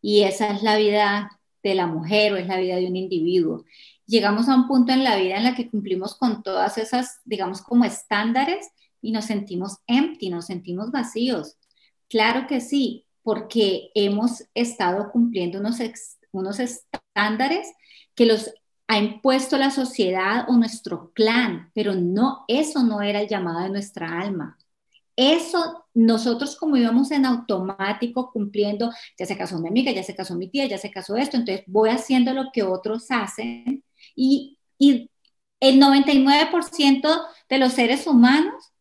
y 0.00 0.22
esa 0.22 0.50
es 0.54 0.62
la 0.62 0.76
vida 0.76 1.40
de 1.62 1.74
la 1.74 1.86
mujer 1.86 2.32
o 2.32 2.36
es 2.36 2.46
la 2.48 2.58
vida 2.58 2.76
de 2.76 2.86
un 2.86 2.96
individuo. 2.96 3.64
Llegamos 4.12 4.50
a 4.50 4.56
un 4.56 4.68
punto 4.68 4.92
en 4.92 5.04
la 5.04 5.16
vida 5.16 5.38
en 5.38 5.44
la 5.44 5.54
que 5.54 5.70
cumplimos 5.70 6.14
con 6.14 6.42
todas 6.42 6.76
esas, 6.76 7.22
digamos, 7.24 7.62
como 7.62 7.86
estándares 7.86 8.68
y 9.00 9.10
nos 9.10 9.24
sentimos 9.24 9.78
empty, 9.86 10.28
nos 10.28 10.44
sentimos 10.44 10.90
vacíos. 10.90 11.56
Claro 12.10 12.46
que 12.46 12.60
sí, 12.60 13.06
porque 13.22 13.90
hemos 13.94 14.44
estado 14.52 15.10
cumpliendo 15.10 15.60
unos, 15.60 15.78
unos 16.30 16.60
estándares 16.60 17.72
que 18.14 18.26
los 18.26 18.52
ha 18.86 18.98
impuesto 18.98 19.56
la 19.56 19.70
sociedad 19.70 20.44
o 20.46 20.58
nuestro 20.58 21.10
clan, 21.14 21.70
pero 21.72 21.94
no, 21.94 22.44
eso 22.48 22.82
no 22.82 23.00
era 23.00 23.22
el 23.22 23.28
llamado 23.28 23.60
de 23.60 23.70
nuestra 23.70 24.20
alma. 24.20 24.58
Eso 25.16 25.86
nosotros 25.94 26.56
como 26.56 26.76
íbamos 26.76 27.12
en 27.12 27.24
automático 27.24 28.30
cumpliendo, 28.30 28.92
ya 29.18 29.24
se 29.24 29.38
casó 29.38 29.58
mi 29.58 29.68
amiga, 29.68 29.90
ya 29.90 30.02
se 30.02 30.14
casó 30.14 30.34
mi 30.34 30.50
tía, 30.50 30.66
ya 30.66 30.76
se 30.76 30.90
casó 30.90 31.16
esto, 31.16 31.38
entonces 31.38 31.64
voy 31.66 31.88
haciendo 31.88 32.34
lo 32.34 32.50
que 32.52 32.62
otros 32.62 33.06
hacen 33.10 33.71
y, 34.14 34.58
y 34.78 35.10
el 35.60 35.80
99% 35.80 37.26
de 37.48 37.58
los 37.58 37.72
seres 37.72 38.06
humanos 38.06 38.72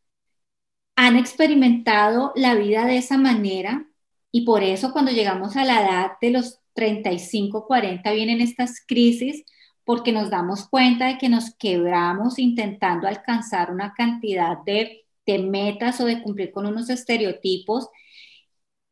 han 0.96 1.18
experimentado 1.18 2.32
la 2.36 2.56
vida 2.56 2.86
de 2.86 2.98
esa 2.98 3.18
manera 3.18 3.86
y 4.32 4.46
por 4.46 4.64
eso 4.64 4.92
cuando 4.92 5.12
llegamos 5.12 5.56
a 5.56 5.66
la 5.66 5.82
edad 5.82 6.12
de 6.22 6.32
los 6.32 6.60
35, 6.74 7.66
40 7.68 8.12
vienen 8.12 8.42
estas 8.42 8.84
crisis 8.86 9.44
porque 9.84 10.12
nos 10.12 10.30
damos 10.30 10.68
cuenta 10.70 11.08
de 11.08 11.18
que 11.18 11.30
nos 11.30 11.56
quebramos 11.56 12.40
intentando 12.40 13.08
alcanzar 13.08 13.72
una 13.72 13.94
cantidad 13.94 14.58
de 14.66 15.02
de 15.26 15.40
metas 15.40 16.00
o 16.02 16.06
de 16.06 16.22
cumplir 16.22 16.52
con 16.52 16.66
unos 16.66 16.90
estereotipos 16.90 17.90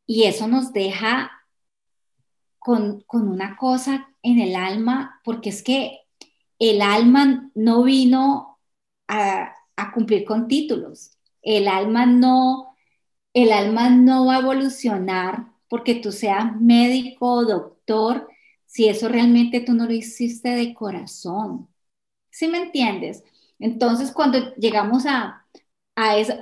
y 0.06 0.24
eso 0.24 0.48
nos 0.48 0.72
deja 0.72 1.30
con, 2.58 3.04
una 3.08 3.56
cosa 3.56 4.08
en 4.22 4.38
el 4.38 4.54
alma, 4.54 5.20
porque 5.24 5.48
es 5.50 5.62
que 5.62 6.00
el 6.60 6.82
alma 6.82 7.50
no 7.54 7.82
vino 7.84 8.60
a, 9.08 9.56
cumplir 9.94 10.24
con 10.24 10.46
títulos, 10.48 11.12
el 11.42 11.68
alma 11.68 12.06
no, 12.06 12.76
el 13.34 13.52
alma 13.52 13.90
no 13.90 14.26
va 14.26 14.36
a 14.36 14.40
evolucionar 14.40 15.48
porque 15.68 15.96
tú 15.96 16.12
seas 16.12 16.60
médico 16.60 17.44
doctor, 17.44 18.28
si 18.66 18.88
eso 18.88 19.08
realmente 19.08 19.60
tú 19.60 19.74
no 19.74 19.86
lo 19.86 19.92
hiciste 19.92 20.50
de 20.50 20.74
corazón. 20.74 21.68
¿Sí 22.30 22.48
me 22.48 22.58
entiendes? 22.58 23.24
Entonces, 23.58 24.12
cuando 24.12 24.54
llegamos 24.56 25.06
a, 25.06 25.46
a 25.96 26.16
ese, 26.16 26.40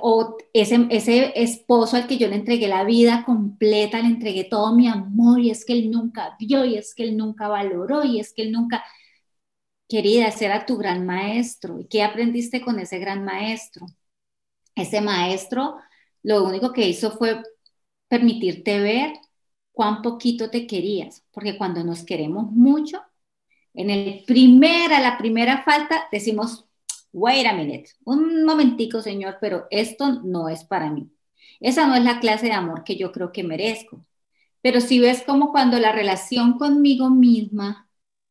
ese, 0.53 1.33
esposo 1.35 1.97
al 1.97 2.07
que 2.07 2.17
yo 2.17 2.27
le 2.27 2.35
entregué 2.35 2.67
la 2.67 2.83
vida 2.85 3.23
completa, 3.25 3.99
le 4.01 4.07
entregué 4.07 4.45
todo 4.45 4.75
mi 4.75 4.87
amor 4.87 5.39
y 5.41 5.51
es 5.51 5.65
que 5.65 5.73
él 5.73 5.91
nunca 5.91 6.35
vio 6.39 6.65
y 6.65 6.77
es 6.77 6.95
que 6.95 7.03
él 7.03 7.17
nunca 7.17 7.47
valoró 7.49 8.03
y 8.05 8.19
es 8.19 8.33
que 8.33 8.43
él 8.43 8.51
nunca... 8.51 8.83
Querida, 9.89 10.27
ese 10.27 10.45
era 10.45 10.65
tu 10.65 10.77
gran 10.77 11.05
maestro. 11.05 11.79
¿Y 11.79 11.87
qué 11.87 12.03
aprendiste 12.03 12.61
con 12.61 12.79
ese 12.79 12.99
gran 12.99 13.25
maestro? 13.25 13.87
Ese 14.75 15.01
maestro 15.01 15.77
lo 16.23 16.43
único 16.45 16.71
que 16.73 16.87
hizo 16.87 17.11
fue 17.11 17.41
permitirte 18.07 18.79
ver 18.79 19.13
cuán 19.71 20.01
poquito 20.01 20.49
te 20.51 20.67
querías, 20.67 21.25
porque 21.31 21.57
cuando 21.57 21.83
nos 21.83 22.03
queremos 22.03 22.51
mucho, 22.51 23.01
en 23.73 23.89
el 23.89 24.23
primera, 24.25 24.99
la 24.99 25.17
primera 25.17 25.63
falta 25.63 26.07
decimos, 26.11 26.67
wait 27.13 27.47
a 27.47 27.53
minute, 27.53 27.89
un 28.05 28.45
momentico, 28.45 29.01
señor, 29.01 29.37
pero 29.41 29.67
esto 29.71 30.21
no 30.23 30.49
es 30.49 30.63
para 30.65 30.91
mí. 30.91 31.11
Esa 31.59 31.87
no 31.87 31.95
es 31.95 32.03
la 32.03 32.19
clase 32.19 32.47
de 32.47 32.53
amor 32.53 32.83
que 32.83 32.97
yo 32.97 33.11
creo 33.11 33.31
que 33.31 33.43
merezco. 33.43 34.05
Pero 34.61 34.81
si 34.81 34.99
ves 34.99 35.23
como 35.23 35.51
cuando 35.51 35.79
la 35.79 35.91
relación 35.93 36.57
conmigo 36.57 37.09
misma, 37.09 37.88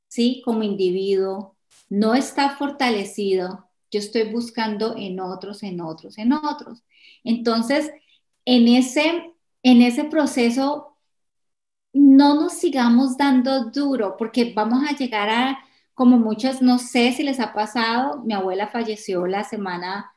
¿sí? 0.08 0.42
Como 0.44 0.62
individuo, 0.62 1.56
no 1.88 2.14
está 2.14 2.56
fortalecido, 2.56 3.68
yo 3.90 4.00
estoy 4.00 4.24
buscando 4.24 4.94
en 4.96 5.20
otros, 5.20 5.62
en 5.62 5.80
otros, 5.80 6.18
en 6.18 6.32
otros. 6.32 6.84
Entonces, 7.24 7.90
en 8.44 8.68
ese, 8.68 9.32
en 9.62 9.82
ese 9.82 10.04
proceso 10.04 10.96
no 11.92 12.34
nos 12.34 12.54
sigamos 12.54 13.16
dando 13.16 13.70
duro, 13.70 14.16
porque 14.18 14.52
vamos 14.54 14.84
a 14.88 14.96
llegar 14.96 15.28
a, 15.30 15.58
como 15.94 16.18
muchos, 16.18 16.62
no 16.62 16.78
sé 16.78 17.12
si 17.12 17.22
les 17.22 17.40
ha 17.40 17.52
pasado, 17.54 18.22
mi 18.24 18.34
abuela 18.34 18.68
falleció 18.68 19.26
la 19.26 19.44
semana 19.44 20.12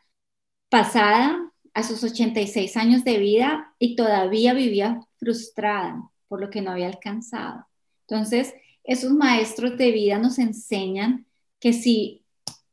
pasada 0.69 1.51
a 1.74 1.83
sus 1.83 2.03
86 2.03 2.77
años 2.77 3.03
de 3.03 3.17
vida 3.17 3.74
y 3.79 3.95
todavía 3.95 4.53
vivía 4.53 5.01
frustrada 5.17 6.10
por 6.27 6.41
lo 6.41 6.50
que 6.50 6.62
no 6.62 6.71
había 6.71 6.88
alcanzado. 6.88 7.67
Entonces, 8.07 8.53
esos 8.84 9.12
maestros 9.12 9.78
de 9.78 9.92
vida 9.92 10.18
nos 10.18 10.40
enseñan 10.40 11.26
que 11.60 11.74
si 11.74 12.26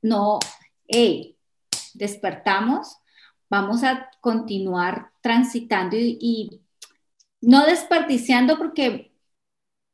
no, 0.03 0.38
hey, 0.87 1.37
despertamos, 1.95 2.97
vamos 3.50 3.83
a 3.85 4.11
continuar 4.21 5.12
transitando 5.21 5.97
y, 5.97 6.62
no 7.41 7.65
desperdiciando 7.67 8.59
porque 8.59 9.12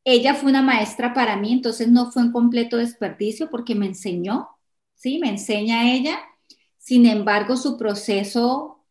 ella 0.04 0.35
fue 0.35 0.50
una 0.50 0.62
maestra 0.62 1.14
para 1.14 1.37
mí, 1.37 1.52
entonces 1.52 1.88
no 1.88 2.11
fue 2.11 2.23
un 2.23 2.33
completo 2.33 2.76
desperdicio 2.76 3.50
porque 3.50 3.75
me 3.75 3.87
enseñó, 3.87 4.50
¿sí? 4.94 5.18
Me 5.18 5.30
enseña 5.30 5.92
ella. 5.92 6.21
Sin 6.78 7.06
embargo, 7.06 7.56
su 7.56 7.78
proceso 7.78 8.85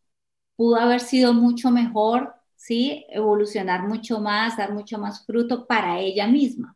pudo 0.55 0.77
haber 0.77 1.01
sido 1.01 1.33
mucho 1.33 1.71
mejor, 1.71 2.35
¿sí? 2.55 3.05
Evolucionar 3.09 3.87
mucho 3.87 4.19
más, 4.19 4.57
dar 4.57 4.73
mucho 4.73 4.97
más 4.97 5.25
fruto 5.25 5.67
para 5.67 5.99
ella 5.99 6.27
misma. 6.27 6.75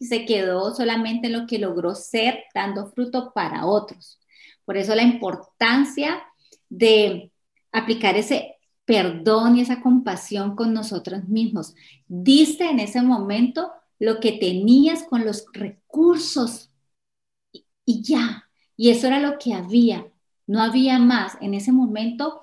Y 0.00 0.06
se 0.06 0.24
quedó 0.24 0.74
solamente 0.74 1.28
en 1.28 1.34
lo 1.34 1.46
que 1.46 1.60
logró 1.60 1.94
ser, 1.94 2.44
dando 2.52 2.90
fruto 2.90 3.32
para 3.32 3.66
otros. 3.66 4.18
Por 4.64 4.76
eso 4.76 4.96
la 4.96 5.02
importancia 5.02 6.20
de 6.68 7.30
aplicar 7.70 8.16
ese 8.16 8.56
perdón 8.84 9.56
y 9.56 9.60
esa 9.60 9.80
compasión 9.80 10.56
con 10.56 10.74
nosotros 10.74 11.28
mismos. 11.28 11.74
Diste 12.08 12.68
en 12.68 12.80
ese 12.80 13.02
momento 13.02 13.70
lo 14.00 14.18
que 14.18 14.32
tenías 14.32 15.04
con 15.04 15.24
los 15.24 15.46
recursos 15.52 16.70
y, 17.52 17.66
y 17.84 18.02
ya. 18.02 18.48
Y 18.76 18.90
eso 18.90 19.06
era 19.06 19.20
lo 19.20 19.38
que 19.38 19.54
había. 19.54 20.10
No 20.46 20.60
había 20.60 20.98
más. 20.98 21.36
En 21.40 21.54
ese 21.54 21.70
momento 21.70 22.40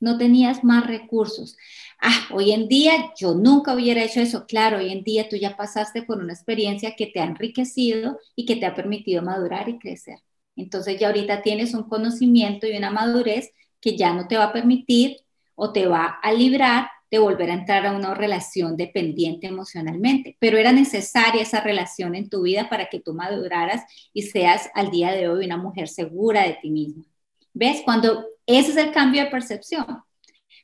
no 0.00 0.18
tenías 0.18 0.64
más 0.64 0.86
recursos. 0.86 1.56
Ah, 2.00 2.28
hoy 2.32 2.52
en 2.52 2.66
día 2.68 3.12
yo 3.18 3.34
nunca 3.34 3.74
hubiera 3.74 4.02
hecho 4.02 4.20
eso. 4.20 4.46
Claro, 4.46 4.78
hoy 4.78 4.90
en 4.90 5.04
día 5.04 5.28
tú 5.28 5.36
ya 5.36 5.56
pasaste 5.56 6.02
por 6.02 6.18
una 6.18 6.32
experiencia 6.32 6.96
que 6.96 7.06
te 7.06 7.20
ha 7.20 7.24
enriquecido 7.24 8.18
y 8.34 8.46
que 8.46 8.56
te 8.56 8.66
ha 8.66 8.74
permitido 8.74 9.22
madurar 9.22 9.68
y 9.68 9.78
crecer. 9.78 10.18
Entonces 10.56 10.98
ya 10.98 11.08
ahorita 11.08 11.42
tienes 11.42 11.74
un 11.74 11.84
conocimiento 11.84 12.66
y 12.66 12.76
una 12.76 12.90
madurez 12.90 13.52
que 13.80 13.96
ya 13.96 14.12
no 14.12 14.26
te 14.28 14.36
va 14.36 14.44
a 14.44 14.52
permitir 14.52 15.18
o 15.54 15.72
te 15.72 15.86
va 15.86 16.18
a 16.22 16.32
librar 16.32 16.88
de 17.10 17.18
volver 17.18 17.50
a 17.50 17.54
entrar 17.54 17.86
a 17.86 17.92
una 17.92 18.14
relación 18.14 18.76
dependiente 18.76 19.48
emocionalmente. 19.48 20.36
Pero 20.38 20.58
era 20.58 20.72
necesaria 20.72 21.42
esa 21.42 21.60
relación 21.60 22.14
en 22.14 22.28
tu 22.28 22.42
vida 22.42 22.68
para 22.68 22.88
que 22.88 23.00
tú 23.00 23.14
maduraras 23.14 23.82
y 24.12 24.22
seas 24.22 24.70
al 24.74 24.90
día 24.90 25.12
de 25.12 25.28
hoy 25.28 25.46
una 25.46 25.56
mujer 25.56 25.88
segura 25.88 26.44
de 26.44 26.58
ti 26.62 26.70
misma. 26.70 27.04
¿Ves? 27.52 27.82
Cuando 27.84 28.26
ese 28.46 28.70
es 28.72 28.76
el 28.76 28.92
cambio 28.92 29.24
de 29.24 29.30
percepción. 29.30 30.02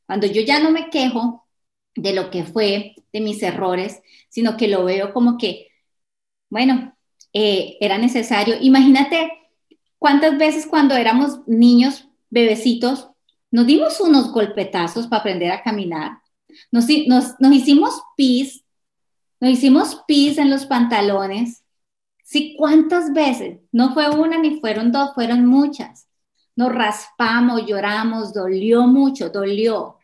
Cuando 0.07 0.27
yo 0.27 0.43
ya 0.43 0.61
no 0.61 0.71
me 0.71 0.91
quejo 0.91 1.47
de 1.95 2.13
lo 2.13 2.31
que 2.31 2.45
fue, 2.45 2.95
de 3.13 3.21
mis 3.21 3.43
errores, 3.43 4.01
sino 4.29 4.57
que 4.57 4.69
lo 4.69 4.85
veo 4.85 5.13
como 5.13 5.39
que, 5.39 5.69
bueno, 6.51 6.97
eh, 7.33 7.77
era 7.81 7.99
necesario. 7.99 8.57
Imagínate 8.61 9.31
cuántas 9.99 10.39
veces 10.39 10.67
cuando 10.67 10.95
éramos 10.95 11.41
niños, 11.47 12.09
bebecitos, 12.31 13.11
nos 13.51 13.67
dimos 13.67 14.01
unos 14.01 14.33
golpetazos 14.33 15.07
para 15.07 15.21
aprender 15.21 15.51
a 15.51 15.63
caminar. 15.63 16.19
Nos, 16.71 16.87
nos, 17.39 17.53
hicimos 17.53 18.01
pis, 18.17 18.65
nos 19.41 19.51
hicimos 19.51 20.03
pis 20.07 20.39
en 20.39 20.51
los 20.51 20.67
pantalones. 20.67 21.63
Sí, 22.23 22.55
¿cuántas 22.59 23.13
veces? 23.13 23.61
No 23.73 23.95
fue 23.95 24.11
una 24.11 24.39
ni 24.39 24.61
fueron 24.61 24.91
dos, 24.91 25.15
fueron 25.15 25.47
muchas. 25.47 26.06
Nos 26.57 26.75
raspamos, 26.75 27.67
lloramos, 27.67 28.33
dolió 28.33 28.87
mucho, 28.87 29.31
dolió. 29.31 29.99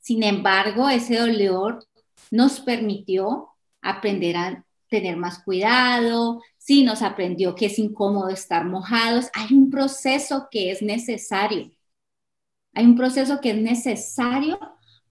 Sin 0.00 0.22
embargo, 0.22 0.88
ese 0.88 1.18
dolor 1.18 1.84
nos 2.30 2.60
permitió 2.60 3.50
aprender 3.82 4.36
a 4.36 4.64
tener 4.88 5.16
más 5.16 5.42
cuidado, 5.42 6.42
sí 6.56 6.82
nos 6.82 7.02
aprendió 7.02 7.54
que 7.54 7.66
es 7.66 7.78
incómodo 7.78 8.30
estar 8.30 8.64
mojados. 8.64 9.26
Hay 9.34 9.54
un 9.54 9.70
proceso 9.70 10.48
que 10.50 10.70
es 10.70 10.82
necesario. 10.82 11.70
Hay 12.74 12.84
un 12.84 12.96
proceso 12.96 13.40
que 13.40 13.50
es 13.50 13.58
necesario 13.58 14.58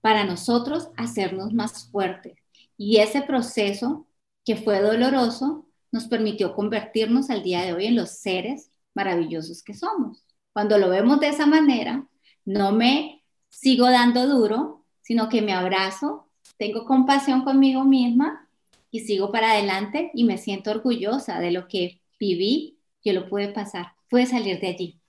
para 0.00 0.24
nosotros 0.24 0.90
hacernos 0.96 1.52
más 1.52 1.90
fuertes. 1.90 2.38
Y 2.76 2.98
ese 2.98 3.22
proceso, 3.22 4.06
que 4.44 4.56
fue 4.56 4.80
doloroso, 4.80 5.66
nos 5.92 6.06
permitió 6.06 6.54
convertirnos 6.54 7.30
al 7.30 7.42
día 7.42 7.62
de 7.62 7.72
hoy 7.72 7.86
en 7.86 7.96
los 7.96 8.10
seres 8.10 8.70
maravillosos 8.94 9.62
que 9.62 9.74
somos. 9.74 10.24
Cuando 10.58 10.76
lo 10.76 10.88
vemos 10.88 11.20
de 11.20 11.28
esa 11.28 11.46
manera, 11.46 12.04
no 12.44 12.72
me 12.72 13.22
sigo 13.48 13.88
dando 13.88 14.26
duro, 14.26 14.84
sino 15.02 15.28
que 15.28 15.40
me 15.40 15.52
abrazo, 15.52 16.26
tengo 16.56 16.84
compasión 16.84 17.44
conmigo 17.44 17.84
misma 17.84 18.50
y 18.90 19.02
sigo 19.06 19.30
para 19.30 19.52
adelante 19.52 20.10
y 20.14 20.24
me 20.24 20.36
siento 20.36 20.72
orgullosa 20.72 21.38
de 21.38 21.52
lo 21.52 21.68
que 21.68 22.02
viví, 22.18 22.80
yo 23.04 23.12
lo 23.12 23.28
pude 23.28 23.50
pasar, 23.50 23.92
pude 24.10 24.26
salir 24.26 24.58
de 24.58 24.66
allí 24.66 25.00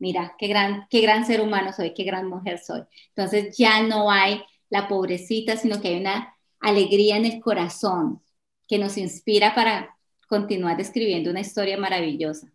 mira, 0.00 0.34
qué 0.36 0.48
gran, 0.48 0.88
qué 0.90 1.00
gran 1.00 1.24
ser 1.24 1.42
humano 1.42 1.72
soy, 1.72 1.94
qué 1.94 2.02
gran 2.02 2.28
mujer 2.28 2.58
soy. 2.58 2.82
Entonces 3.14 3.56
ya 3.56 3.84
no 3.84 4.10
hay 4.10 4.42
la 4.68 4.88
pobrecita, 4.88 5.56
sino 5.56 5.80
que 5.80 5.90
hay 5.90 6.00
una 6.00 6.34
alegría 6.58 7.16
en 7.16 7.24
el 7.24 7.40
corazón 7.40 8.20
que 8.66 8.78
nos 8.78 8.98
inspira 8.98 9.54
para 9.54 9.96
continuar 10.26 10.80
escribiendo 10.80 11.30
una 11.30 11.38
historia 11.38 11.78
maravillosa. 11.78 12.48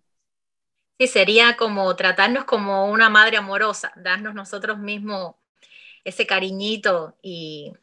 Sí, 0.99 1.07
sería 1.07 1.57
como 1.57 1.95
tratarnos 1.95 2.45
como 2.45 2.89
una 2.91 3.09
madre 3.09 3.37
amorosa, 3.37 3.91
darnos 3.95 4.35
nosotros 4.35 4.77
mismos 4.77 5.35
ese 6.03 6.25
cariñito 6.27 7.17
y, 7.21 7.73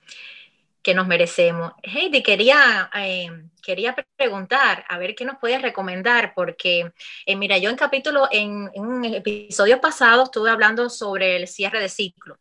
que 0.89 0.95
nos 0.95 1.07
merecemos. 1.07 1.73
Heidi, 1.83 2.23
quería, 2.23 2.91
eh, 2.95 3.31
quería 3.63 3.95
preguntar, 4.17 4.87
a 4.89 4.97
ver 4.97 5.15
qué 5.15 5.27
nos 5.27 5.39
puedes 5.39 5.61
recomendar, 5.61 6.33
porque 6.35 6.93
eh, 7.27 7.37
mira, 7.37 7.59
yo 7.59 7.69
en 7.69 7.77
capítulo, 7.77 8.27
en, 8.31 8.71
en, 8.73 8.87
un 8.87 9.05
episodio 9.05 9.83
pasado 9.83 10.25
estuve 10.25 10.51
hablando 10.51 10.89
sobre 10.89 11.37
el 11.37 11.47
cierre 11.47 11.81
de 11.81 11.91
ciclo. 11.91 12.39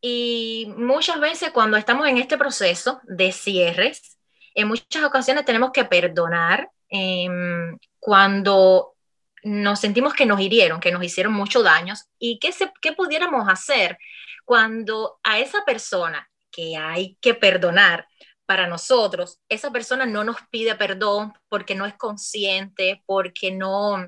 Y 0.00 0.72
muchas 0.76 1.18
veces 1.18 1.50
cuando 1.50 1.76
estamos 1.76 2.06
en 2.06 2.18
este 2.18 2.38
proceso 2.38 3.00
de 3.04 3.32
cierres, 3.32 4.18
en 4.54 4.68
muchas 4.68 5.02
ocasiones 5.02 5.44
tenemos 5.44 5.72
que 5.72 5.84
perdonar 5.84 6.70
em, 6.90 7.76
cuando 7.98 8.94
nos 9.42 9.80
sentimos 9.80 10.14
que 10.14 10.26
nos 10.26 10.40
hirieron, 10.40 10.80
que 10.80 10.92
nos 10.92 11.04
hicieron 11.04 11.32
mucho 11.32 11.62
daños. 11.62 12.04
¿Y 12.18 12.38
qué, 12.38 12.52
se, 12.52 12.72
qué 12.80 12.92
pudiéramos 12.92 13.48
hacer 13.48 13.98
cuando 14.44 15.18
a 15.22 15.38
esa 15.38 15.64
persona 15.64 16.28
que 16.50 16.76
hay 16.76 17.16
que 17.20 17.34
perdonar 17.34 18.06
para 18.46 18.66
nosotros, 18.66 19.40
esa 19.48 19.70
persona 19.70 20.04
no 20.04 20.24
nos 20.24 20.36
pide 20.50 20.74
perdón 20.74 21.32
porque 21.48 21.74
no 21.74 21.86
es 21.86 21.94
consciente, 21.94 23.02
porque 23.06 23.50
no, 23.50 24.06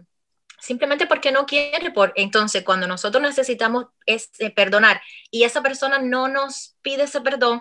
simplemente 0.60 1.06
porque 1.06 1.32
no 1.32 1.46
quiere. 1.46 1.90
Por, 1.92 2.12
entonces, 2.16 2.62
cuando 2.62 2.86
nosotros 2.86 3.22
necesitamos 3.22 3.86
ese 4.06 4.50
perdonar 4.50 5.00
y 5.30 5.44
esa 5.44 5.62
persona 5.62 5.98
no 5.98 6.28
nos 6.28 6.76
pide 6.82 7.04
ese 7.04 7.20
perdón, 7.20 7.60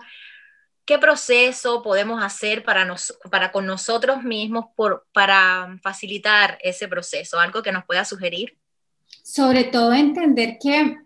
¿qué 0.84 0.98
proceso 0.98 1.82
podemos 1.82 2.22
hacer 2.22 2.64
para, 2.64 2.86
con 3.52 3.66
nosotros 3.66 4.22
mismos 4.22 4.66
para 5.12 5.78
facilitar 5.82 6.58
ese 6.62 6.88
proceso? 6.88 7.38
¿Algo 7.38 7.62
que 7.62 7.72
nos 7.72 7.84
pueda 7.84 8.04
sugerir? 8.04 8.58
Sobre 9.22 9.64
todo 9.64 9.92
entender 9.94 10.58
que 10.60 10.98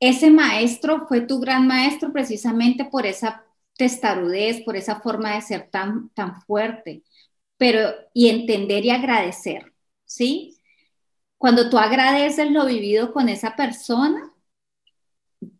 ese 0.00 0.30
maestro 0.30 1.06
fue 1.06 1.20
tu 1.20 1.38
gran 1.40 1.66
maestro 1.66 2.12
precisamente 2.12 2.84
por 2.84 3.06
esa 3.06 3.44
testarudez, 3.76 4.62
por 4.62 4.76
esa 4.76 5.00
forma 5.00 5.34
de 5.34 5.42
ser 5.42 5.68
tan, 5.70 6.08
tan 6.10 6.40
fuerte, 6.42 7.02
pero 7.56 7.92
y 8.12 8.28
entender 8.28 8.84
y 8.84 8.90
agradecer, 8.90 9.72
¿sí? 10.04 10.58
Cuando 11.38 11.70
tú 11.70 11.78
agradeces 11.78 12.50
lo 12.50 12.66
vivido 12.66 13.12
con 13.12 13.28
esa 13.28 13.56
persona, 13.56 14.32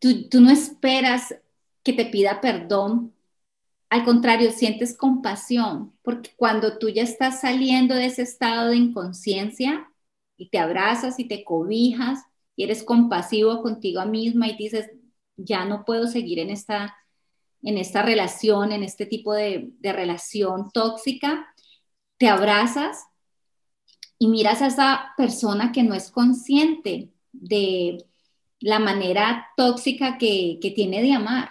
tú 0.00 0.40
no 0.40 0.50
esperas 0.50 1.34
que 1.82 1.92
te 1.92 2.06
pida 2.06 2.40
perdón, 2.40 3.14
al 3.90 4.04
contrario, 4.04 4.52
sientes 4.52 4.96
compasión, 4.96 5.92
porque 6.02 6.30
cuando 6.36 6.78
tú 6.78 6.88
ya 6.88 7.02
estás 7.02 7.40
saliendo 7.42 7.94
de 7.94 8.06
ese 8.06 8.22
estado 8.22 8.70
de 8.70 8.76
inconsciencia 8.76 9.90
y 10.36 10.48
te 10.48 10.58
abrazas 10.58 11.18
y 11.18 11.26
te 11.26 11.44
cobijas, 11.44 12.20
y 12.56 12.64
eres 12.64 12.84
compasivo 12.84 13.62
contigo 13.62 14.04
misma 14.06 14.48
y 14.48 14.56
dices, 14.56 14.90
ya 15.36 15.64
no 15.64 15.84
puedo 15.84 16.06
seguir 16.06 16.38
en 16.38 16.50
esta, 16.50 16.96
en 17.62 17.78
esta 17.78 18.02
relación, 18.02 18.72
en 18.72 18.82
este 18.82 19.06
tipo 19.06 19.34
de, 19.34 19.70
de 19.78 19.92
relación 19.92 20.70
tóxica, 20.72 21.46
te 22.18 22.28
abrazas 22.28 23.04
y 24.18 24.28
miras 24.28 24.62
a 24.62 24.68
esa 24.68 25.12
persona 25.16 25.72
que 25.72 25.82
no 25.82 25.94
es 25.94 26.10
consciente 26.10 27.10
de, 27.32 28.06
la 28.62 28.78
manera 28.78 29.48
tóxica 29.56 30.18
que, 30.18 30.58
tiene 30.74 31.02
de 31.02 31.12
amar. 31.12 31.50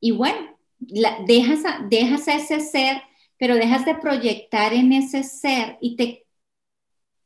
Y 0.00 0.12
bueno, 0.12 0.56
dejas, 0.78 1.64
dejas 1.90 2.28
a 2.28 2.34
ese 2.36 2.60
ser, 2.60 3.02
pero 3.38 3.54
dejas 3.56 3.84
de 3.84 3.94
proyectar 3.96 4.72
en 4.72 4.92
ese 4.92 5.22
ser 5.24 5.78
y 5.80 5.96
te, 5.96 6.26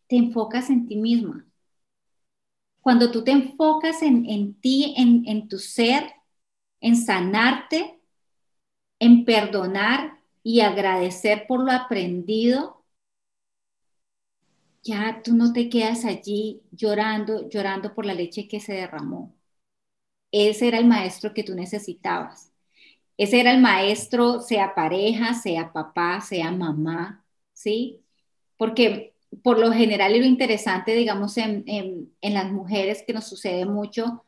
te 0.09 0.17
enfocas 0.17 0.69
en 0.69 0.87
ti 0.87 0.97
misma. 0.97 1.47
Cuando 2.83 3.11
tú 3.11 3.25
te 3.25 3.31
enfocas 3.31 4.03
en, 4.03 4.27
en 4.29 4.55
ti, 4.61 4.95
en, 4.97 5.25
en 5.27 5.49
tu 5.49 5.59
ser, 5.59 6.13
en 6.81 6.97
sanarte, 6.97 8.01
en 9.01 9.25
perdonar 9.25 10.19
y 10.45 10.61
agradecer 10.61 11.47
por 11.49 11.65
lo 11.65 11.73
aprendido, 11.73 12.85
ya 14.83 15.23
tú 15.25 15.35
no 15.35 15.53
te 15.53 15.69
quedas 15.71 16.05
allí 16.05 16.63
llorando, 16.73 17.49
llorando 17.49 17.95
por 17.95 18.05
la 18.07 18.15
leche 18.15 18.49
que 18.49 18.61
se 18.61 18.75
derramó. 18.75 19.35
Ese 20.33 20.69
era 20.69 20.79
el 20.79 20.87
maestro 20.89 21.35
que 21.35 21.45
tú 21.45 21.55
necesitabas. 21.55 22.50
Ese 23.21 23.41
era 23.41 23.53
el 23.53 23.61
maestro, 23.61 24.41
sea 24.41 24.75
pareja, 24.75 25.35
sea 25.35 25.73
papá, 25.73 26.21
sea 26.23 26.51
mamá, 26.53 27.25
¿sí? 27.53 28.03
Porque 28.59 29.15
por 29.43 29.59
lo 29.59 29.73
general 29.73 30.17
y 30.17 30.21
lo 30.21 30.27
interesante, 30.27 30.95
digamos, 30.95 31.37
en, 31.39 31.65
en 31.67 32.35
las 32.35 32.53
mujeres 32.53 33.05
que 33.07 33.13
nos 33.15 33.27
sucede 33.29 33.67
mucho, 33.67 34.25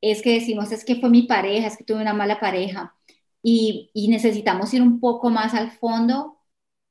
es 0.00 0.22
que 0.22 0.34
decimos, 0.34 0.72
es 0.72 0.84
que 0.84 0.96
fue 0.96 1.10
mi 1.10 1.22
pareja, 1.22 1.66
es 1.68 1.76
que 1.76 1.84
tuve 1.84 2.02
una 2.02 2.14
mala 2.14 2.40
pareja. 2.40 2.96
Y, 3.42 3.90
y, 3.94 4.08
necesitamos 4.08 4.72
ir 4.74 4.82
un 4.82 5.00
poco 5.00 5.30
más 5.30 5.54
al 5.54 5.70
fondo 5.72 6.38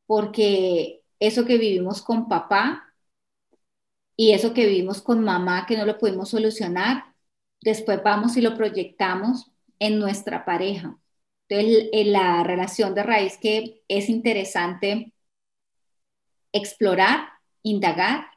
porque 0.08 1.04
eso 1.19 1.45
que 1.45 1.58
vivimos 1.60 2.02
con 2.02 2.28
papá 2.30 2.93
y 4.15 4.32
eso 4.34 4.54
que 4.54 4.65
vivimos 4.67 5.02
con 5.02 5.23
mamá 5.23 5.65
que 5.65 5.78
no 5.78 5.86
lo 5.86 5.97
pudimos 5.97 6.30
solucionar, 6.30 7.15
después 7.62 8.02
vamos 8.04 8.38
y 8.38 8.41
lo 8.41 8.56
proyectamos 8.56 9.52
en 9.80 9.99
nuestra 9.99 10.45
pareja. 10.45 10.99
Entonces, 11.49 11.89
en 11.91 12.12
la 12.12 12.43
relación 12.43 12.93
de 12.93 13.03
raíz 13.03 13.38
que 13.38 13.81
es 13.88 14.07
interesante 14.07 15.13
explorar, 16.51 17.29
indagar, 17.63 18.27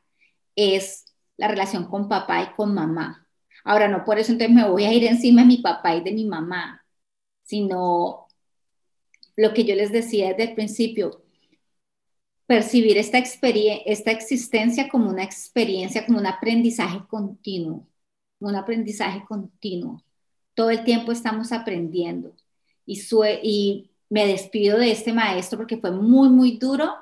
es 0.56 1.04
la 1.36 1.48
relación 1.48 1.86
con 1.88 2.08
papá 2.08 2.42
y 2.42 2.54
con 2.56 2.74
mamá. 2.74 3.28
Ahora, 3.64 3.88
no 3.88 4.04
por 4.04 4.18
eso 4.18 4.32
entonces 4.32 4.54
me 4.54 4.68
voy 4.68 4.84
a 4.84 4.92
ir 4.92 5.04
encima 5.04 5.42
de 5.42 5.48
mi 5.48 5.58
papá 5.58 5.94
y 5.94 6.02
de 6.02 6.12
mi 6.12 6.24
mamá, 6.24 6.84
sino 7.42 8.26
lo 9.36 9.54
que 9.54 9.64
yo 9.64 9.74
les 9.74 9.92
decía 9.92 10.28
desde 10.28 10.44
el 10.50 10.54
principio, 10.54 11.22
percibir 12.46 12.98
esta, 12.98 13.18
esta 13.18 14.10
existencia 14.10 14.88
como 14.88 15.08
una 15.08 15.22
experiencia, 15.24 16.04
como 16.06 16.18
un 16.18 16.26
aprendizaje 16.26 17.00
continuo, 17.08 17.88
un 18.40 18.56
aprendizaje 18.56 19.24
continuo. 19.26 20.02
Todo 20.54 20.70
el 20.70 20.84
tiempo 20.84 21.12
estamos 21.12 21.52
aprendiendo. 21.52 22.34
Y, 22.86 23.00
y 23.42 23.90
me 24.10 24.26
despido 24.26 24.78
de 24.78 24.92
este 24.92 25.12
maestro 25.12 25.58
porque 25.58 25.78
fue 25.78 25.90
muy, 25.92 26.28
muy 26.28 26.58
duro 26.58 26.94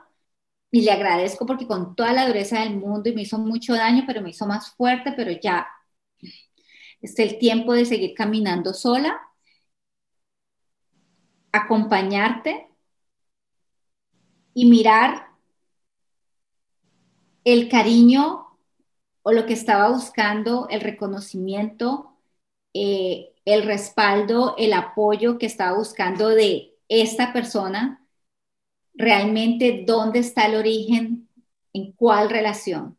y 0.73 0.83
le 0.83 0.93
agradezco 0.93 1.47
porque 1.47 1.67
con 1.67 1.97
toda 1.97 2.13
la 2.13 2.27
dureza 2.27 2.61
del 2.61 2.77
mundo 2.77 3.09
y 3.11 3.15
me 3.15 3.23
hizo 3.23 3.39
mucho 3.39 3.75
daño, 3.75 4.05
pero 4.07 4.23
me 4.23 4.31
hizo 4.31 4.47
más 4.47 4.71
fuerte, 4.73 5.13
pero 5.17 5.33
ya 5.33 5.67
es 7.03 7.19
el 7.19 7.39
tiempo 7.39 7.73
de 7.75 7.85
seguir 7.85 8.15
caminando 8.15 8.73
sola, 8.75 9.21
acompañarte 11.53 12.53
y 14.55 14.65
mirar 14.67 15.27
el 17.45 17.69
cariño 17.69 18.47
o 19.23 19.33
lo 19.33 19.47
que 19.47 19.55
estaba 19.55 19.91
buscando, 19.91 20.69
el 20.71 20.81
reconocimiento, 20.81 22.17
eh, 22.75 23.35
el 23.53 23.65
respaldo, 23.65 24.55
el 24.59 24.73
apoyo 24.73 25.39
que 25.39 25.47
estaba 25.47 25.77
buscando 25.77 26.29
de 26.29 26.75
esta 26.89 27.33
persona, 27.33 28.05
realmente 28.95 29.85
dónde 29.87 30.21
está 30.21 30.47
el 30.47 30.57
origen, 30.57 31.29
en 31.73 31.93
cuál 31.93 32.31
relación, 32.31 32.99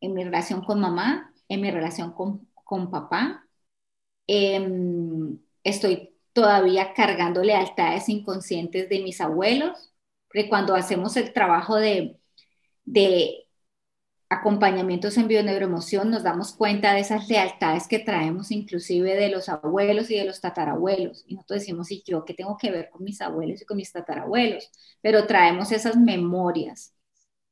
en 0.00 0.14
mi 0.14 0.24
relación 0.24 0.62
con 0.62 0.80
mamá, 0.80 1.32
en 1.48 1.60
mi 1.60 1.70
relación 1.70 2.12
con, 2.12 2.48
papá. 2.90 3.46
Em, 4.26 5.38
estoy 5.62 6.14
todavía 6.32 6.92
cargando 6.94 7.42
lealtades 7.42 8.08
inconscientes 8.08 8.88
de 8.88 9.02
mis 9.02 9.20
abuelos, 9.20 9.92
porque 10.28 10.48
cuando 10.48 10.74
hacemos 10.74 11.16
el 11.16 11.32
trabajo 11.32 11.76
de 11.76 12.18
de 12.84 13.43
acompañamientos 14.34 15.16
en 15.16 15.28
bioneuroemoción 15.28 16.10
nos 16.10 16.22
damos 16.22 16.52
cuenta 16.52 16.92
de 16.92 17.00
esas 17.00 17.28
lealtades 17.28 17.88
que 17.88 17.98
traemos 17.98 18.50
inclusive 18.50 19.14
de 19.14 19.28
los 19.30 19.48
abuelos 19.48 20.10
y 20.10 20.16
de 20.16 20.24
los 20.24 20.40
tatarabuelos. 20.40 21.24
Y 21.26 21.34
nosotros 21.34 21.60
decimos, 21.60 21.90
¿y 21.90 22.02
yo 22.06 22.24
qué 22.24 22.34
tengo 22.34 22.56
que 22.56 22.70
ver 22.70 22.90
con 22.90 23.04
mis 23.04 23.20
abuelos 23.20 23.62
y 23.62 23.64
con 23.64 23.76
mis 23.76 23.92
tatarabuelos? 23.92 24.70
Pero 25.00 25.26
traemos 25.26 25.72
esas 25.72 25.96
memorias 25.96 26.94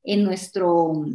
en, 0.03 0.23
nuestro, 0.23 1.05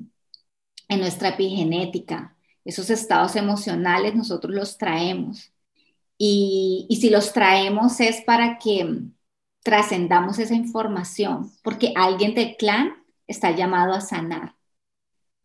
en 0.89 1.01
nuestra 1.01 1.31
epigenética, 1.31 2.37
esos 2.65 2.91
estados 2.91 3.37
emocionales 3.37 4.15
nosotros 4.15 4.55
los 4.55 4.79
traemos. 4.79 5.53
Y, 6.19 6.87
y 6.91 6.97
si 6.97 7.11
los 7.11 7.33
traemos 7.33 8.01
es 8.01 8.23
para 8.23 8.59
que 8.59 9.03
trascendamos 9.63 10.39
esa 10.39 10.55
información, 10.55 11.51
porque 11.63 11.93
alguien 11.97 12.35
del 12.35 12.57
clan 12.57 12.95
está 13.27 13.53
llamado 13.53 13.95
a 13.95 14.01
sanar. 14.01 14.58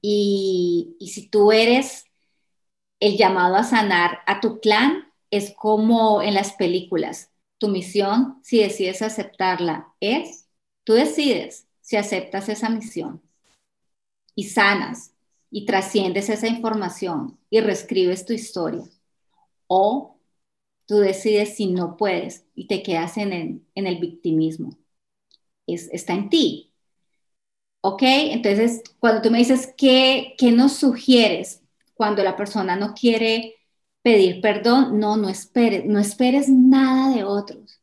Y, 0.05 0.97
si 0.99 1.29
tú 1.29 1.53
eres 1.53 2.05
el 2.99 3.17
llamado 3.17 3.55
a 3.55 3.63
sanar 3.63 4.19
a 4.27 4.41
tu 4.41 4.59
clan, 4.59 5.13
es 5.31 5.53
como 5.55 6.21
en 6.21 6.33
las 6.33 6.53
películas. 6.53 7.31
Tu 7.57 7.69
misión, 7.69 8.39
si 8.43 8.59
decides 8.59 9.01
aceptarla, 9.01 9.93
es, 10.01 10.49
tú 10.83 10.93
decides 10.93 11.67
si 11.79 11.95
aceptas 11.95 12.49
esa 12.49 12.69
misión 12.69 13.21
y 14.35 14.43
sanas 14.43 15.13
y 15.49 15.65
trasciendes 15.65 16.29
esa 16.29 16.47
información 16.47 17.39
y 17.49 17.61
reescribes 17.61 18.25
tu 18.25 18.33
historia. 18.33 18.83
O 19.67 20.17
tú 20.85 20.97
decides 20.97 21.55
si 21.55 21.67
no 21.67 21.95
puedes 21.95 22.45
y 22.55 22.67
te 22.67 22.83
quedas 22.83 23.15
en 23.17 23.31
el, 23.73 23.99
victimismo. 23.99 24.77
Es, 25.65 25.87
está 25.93 26.13
en 26.13 26.29
ti, 26.29 26.72
¿Ok? 27.85 28.01
Entonces, 28.03 28.81
cuando 28.99 29.21
tú 29.21 29.29
me 29.29 29.39
dices, 29.39 29.73
¿qué, 29.77 30.35
¿qué 30.37 30.51
nos 30.53 30.73
sugieres 30.77 31.61
cuando 31.95 32.23
la 32.23 32.37
persona 32.37 32.77
no 32.77 32.93
quiere 32.93 33.55
pedir 34.01 34.39
perdón? 34.41 34.99
No, 34.99 35.17
no 35.17 35.27
esperes, 35.29 35.85
no 35.85 35.99
esperes 35.99 36.47
nada 36.49 37.13
de 37.13 37.25
otros. 37.25 37.81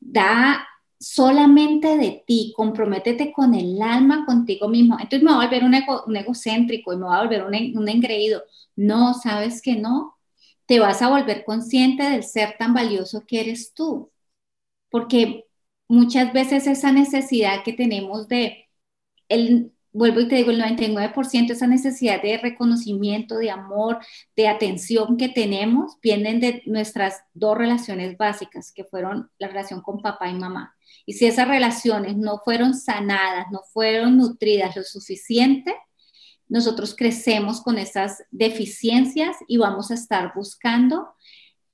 Da 0.00 0.66
solamente 1.00 1.96
de 1.98 2.24
ti, 2.26 2.52
comprométete 2.56 3.32
con 3.32 3.54
el 3.54 3.80
alma, 3.82 4.26
contigo 4.26 4.68
mismo. 4.68 4.96
Entonces 5.00 5.22
me 5.22 5.32
voy 5.34 5.44
a 5.44 5.48
volver 5.48 5.64
un, 5.64 6.16
egocéntrico 6.16 6.92
y 6.92 6.96
me 6.98 7.04
voy 7.06 7.16
a 7.16 7.22
volver 7.22 7.44
un, 7.44 7.54
un 7.78 7.88
engreído. 7.88 8.42
No, 8.76 9.14
sabes 9.14 9.62
que 9.62 9.76
no. 9.76 10.18
Te 10.66 10.80
vas 10.80 11.02
a 11.02 11.08
volver 11.10 11.44
consciente 11.44 12.02
del 12.04 12.24
ser 12.24 12.56
tan 12.58 12.74
valioso 12.74 13.24
que 13.26 13.40
eres 13.40 13.72
tú. 13.74 14.12
Porque 14.90 15.46
muchas 15.88 16.32
veces 16.34 16.66
esa 16.66 16.92
necesidad 16.92 17.64
que 17.64 17.72
tenemos 17.72 18.28
de 18.28 18.68
el, 19.32 19.72
vuelvo 19.92 20.20
y 20.20 20.28
te 20.28 20.36
digo, 20.36 20.50
el 20.50 20.60
99% 20.60 21.46
de 21.46 21.54
esa 21.54 21.66
necesidad 21.66 22.22
de 22.22 22.38
reconocimiento, 22.38 23.36
de 23.36 23.50
amor, 23.50 23.98
de 24.36 24.48
atención 24.48 25.16
que 25.16 25.28
tenemos, 25.28 25.98
vienen 26.02 26.40
de 26.40 26.62
nuestras 26.66 27.22
dos 27.34 27.56
relaciones 27.56 28.16
básicas, 28.16 28.72
que 28.72 28.84
fueron 28.84 29.30
la 29.38 29.48
relación 29.48 29.80
con 29.82 30.02
papá 30.02 30.28
y 30.28 30.34
mamá. 30.34 30.74
Y 31.06 31.14
si 31.14 31.26
esas 31.26 31.48
relaciones 31.48 32.16
no 32.16 32.38
fueron 32.44 32.74
sanadas, 32.74 33.46
no 33.50 33.60
fueron 33.72 34.16
nutridas 34.16 34.76
lo 34.76 34.82
suficiente, 34.82 35.74
nosotros 36.48 36.94
crecemos 36.94 37.62
con 37.62 37.78
esas 37.78 38.24
deficiencias 38.30 39.36
y 39.48 39.56
vamos 39.56 39.90
a 39.90 39.94
estar 39.94 40.32
buscando 40.34 41.08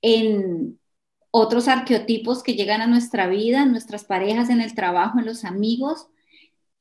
en 0.03 0.79
otros 1.33 1.67
arqueotipos 1.67 2.45
que 2.45 2.55
llegan 2.55 2.81
a 2.81 2.87
nuestra 2.87 3.27
vida, 3.27 3.65
en 3.65 3.73
nuestras 3.73 4.05
parejas, 4.05 4.51
en 4.51 4.61
el 4.61 4.75
trabajo, 4.75 5.19
en 5.19 5.27
los 5.27 5.45
amigos, 5.45 6.07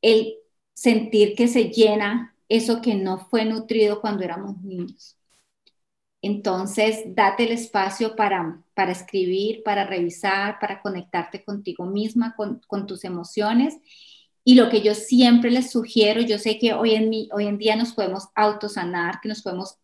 el 0.01 0.35
sentir 0.77 1.33
que 1.35 1.47
se 1.47 1.71
llena 1.71 2.35
eso 2.49 2.81
que 2.83 2.93
no 2.93 3.17
fue 3.17 3.45
nutrido 3.45 3.99
cuando 3.99 4.23
éramos 4.23 4.61
niños. 4.61 5.17
Entonces, 6.21 7.03
date 7.15 7.45
el 7.45 7.51
espacio 7.51 8.15
para, 8.15 8.61
para 8.75 8.91
escribir, 8.91 9.63
para 9.63 9.87
revisar, 9.87 10.59
para 10.59 10.81
conectarte 10.83 11.43
contigo 11.43 11.87
misma, 11.87 12.35
con, 12.35 12.85
tus 12.85 13.03
emociones. 13.05 13.75
Y 14.43 14.53
lo 14.53 14.69
que 14.69 14.81
yo 14.81 14.93
siempre 14.93 15.49
les 15.49 15.71
sugiero, 15.71 16.21
yo 16.21 16.37
sé 16.37 16.59
que 16.59 16.73
hoy 16.73 16.93
en, 16.93 17.11
hoy 17.31 17.47
en 17.47 17.57
día 17.57 17.75
nos 17.75 17.93
podemos 17.93 18.27
autosanar, 18.35 19.19
que 19.19 19.29
nos 19.29 19.41
podemos 19.41 19.79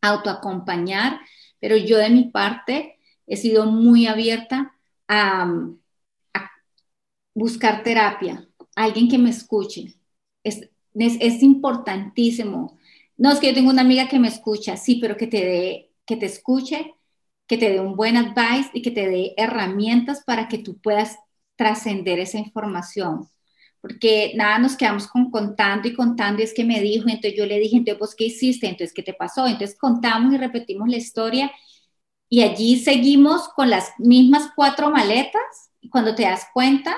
autoacompañar, 0.00 1.20
pero 1.58 1.76
yo 1.76 1.98
de 1.98 2.10
mi 2.10 2.24
parte 2.30 2.96
he 3.26 3.36
sido 3.36 3.66
muy 3.66 4.06
abierta 4.06 4.72
a 5.08 5.52
buscar 7.34 7.82
terapia, 7.82 8.48
alguien 8.74 9.08
que 9.08 9.18
me 9.18 9.30
escuche. 9.30 9.94
Es, 10.44 10.68
es, 10.94 11.42
importantísimo 11.42 12.78
no, 13.22 13.30
es 13.30 13.38
que 13.38 13.48
yo 13.48 13.54
tengo 13.54 13.70
una 13.70 13.82
amiga 13.82 14.08
que 14.08 14.18
me 14.18 14.26
escucha, 14.26 14.76
sí, 14.76 14.96
pero 14.96 15.16
que 15.16 15.28
te 15.28 15.44
dé, 15.44 15.92
que 16.06 16.16
te 16.16 16.26
escuche, 16.26 16.94
que 17.46 17.56
te 17.56 17.70
dé 17.70 17.78
un 17.80 17.94
buen 17.96 18.16
advice 18.16 18.70
y 18.72 18.82
que 18.82 18.90
te 18.90 19.08
dé 19.08 19.34
herramientas 19.36 20.24
para 20.24 20.48
que 20.48 20.58
tú 20.58 20.80
puedas 20.80 21.18
trascender 21.56 22.18
esa 22.18 22.38
información. 22.38 23.28
Porque 23.80 24.32
nada, 24.34 24.58
nos 24.58 24.76
quedamos 24.76 25.06
con 25.06 25.30
contando 25.30 25.86
y 25.88 25.94
contando, 25.94 26.40
y 26.40 26.44
es 26.44 26.54
que 26.54 26.64
me 26.64 26.80
dijo, 26.80 27.08
entonces 27.08 27.34
yo 27.36 27.46
le 27.46 27.60
dije, 27.60 27.76
entonces 27.76 28.16
qué 28.16 28.24
hiciste, 28.26 28.66
entonces 28.66 28.92
qué 28.92 29.04
te 29.04 29.14
pasó, 29.14 29.46
entonces 29.46 29.78
contamos 29.78 30.34
y 30.34 30.38
repetimos 30.38 30.88
la 30.88 30.96
historia 30.96 31.52
y 32.28 32.42
allí 32.42 32.78
seguimos 32.78 33.48
con 33.50 33.70
las 33.70 33.92
mismas 33.98 34.50
cuatro 34.56 34.90
maletas 34.90 35.70
y 35.80 35.90
cuando 35.90 36.14
te 36.14 36.22
das 36.22 36.46
cuenta, 36.52 36.96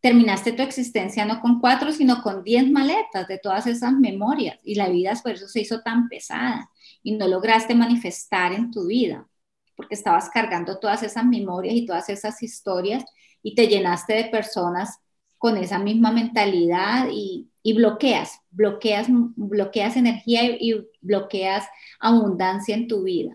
terminaste 0.00 0.52
tu 0.52 0.62
existencia 0.62 1.24
no 1.24 1.40
con 1.40 1.60
cuatro, 1.60 1.92
sino 1.92 2.22
con 2.22 2.42
diez 2.42 2.68
maletas 2.70 3.28
de 3.28 3.38
todas 3.38 3.66
esas 3.66 3.92
memorias 3.92 4.58
y 4.64 4.74
la 4.74 4.88
vida 4.88 5.14
por 5.22 5.32
eso 5.32 5.48
se 5.48 5.60
hizo 5.60 5.80
tan 5.82 6.08
pesada 6.08 6.70
y 7.02 7.16
no 7.16 7.28
lograste 7.28 7.74
manifestar 7.74 8.52
en 8.52 8.70
tu 8.70 8.86
vida 8.86 9.26
porque 9.76 9.94
estabas 9.94 10.28
cargando 10.30 10.78
todas 10.78 11.02
esas 11.02 11.24
memorias 11.24 11.74
y 11.74 11.86
todas 11.86 12.08
esas 12.10 12.42
historias 12.42 13.04
y 13.42 13.54
te 13.54 13.66
llenaste 13.68 14.12
de 14.14 14.24
personas 14.24 14.98
con 15.38 15.56
esa 15.56 15.78
misma 15.78 16.12
mentalidad 16.12 17.08
y, 17.10 17.48
bloqueas, 17.74 18.40
bloqueas, 18.50 19.06
bloqueas 19.08 19.96
energía 19.96 20.44
y 20.44 20.86
bloqueas 21.00 21.66
abundancia 21.98 22.74
en 22.74 22.88
tu 22.88 23.04
vida. 23.04 23.34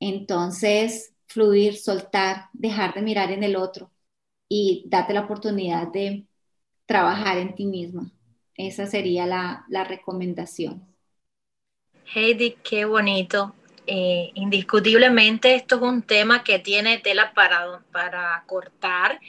Entonces, 0.00 1.14
fluir, 1.26 1.76
soltar, 1.76 2.46
dejar 2.54 2.94
de 2.94 3.02
mirar 3.02 3.30
en 3.30 3.42
el 3.42 3.56
otro 3.56 3.90
y 4.48 4.84
date 4.86 5.14
la 5.14 5.22
oportunidad 5.22 5.88
de 5.88 6.26
trabajar 6.86 7.38
en 7.38 7.54
ti 7.54 7.66
misma. 7.66 8.10
Esa 8.56 8.86
sería 8.86 9.26
la, 9.26 9.84
recomendación. 9.84 10.86
Heidi, 12.14 12.56
qué 12.62 12.84
bonito. 12.84 13.54
Eh, 13.86 14.30
indiscutiblemente 14.34 15.54
esto 15.54 15.76
es 15.76 15.82
un 15.82 16.02
tema 16.02 16.42
que 16.42 16.58
tiene 16.58 16.98
tela 16.98 17.32
para, 17.34 17.82
para 17.92 18.44
cortar 18.46 19.20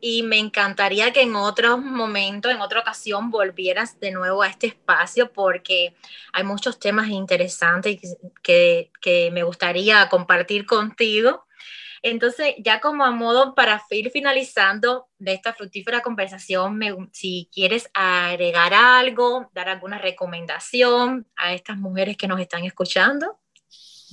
y 0.00 0.22
me 0.22 0.38
encantaría 0.38 1.12
que 1.12 1.22
en 1.22 1.36
otro 1.36 1.76
momento, 1.76 2.48
en 2.48 2.60
otra 2.60 2.80
ocasión, 2.80 3.30
volvieras 3.30 4.00
de 4.00 4.10
nuevo 4.10 4.42
a 4.42 4.48
este 4.48 4.68
espacio 4.68 5.30
porque 5.32 5.94
hay 6.32 6.42
muchos 6.42 6.78
temas 6.78 7.08
interesantes 7.08 8.00
que, 8.42 8.90
que 9.02 9.30
me 9.30 9.42
gustaría 9.42 10.08
compartir 10.08 10.64
contigo. 10.64 11.44
Entonces, 12.02 12.54
ya 12.64 12.80
como 12.80 13.04
a 13.04 13.10
modo 13.10 13.54
para 13.54 13.82
ir 13.90 14.10
finalizando 14.10 15.08
de 15.18 15.34
esta 15.34 15.52
fructífera 15.52 16.00
conversación, 16.00 16.80
si 17.12 17.50
quieres 17.52 17.90
agregar 17.92 18.72
algo, 18.72 19.50
dar 19.52 19.68
alguna 19.68 19.98
recomendación 19.98 21.26
a 21.36 21.52
estas 21.52 21.76
mujeres 21.76 22.16
que 22.16 22.28
nos 22.28 22.40
están 22.40 22.64
escuchando. 22.64 23.38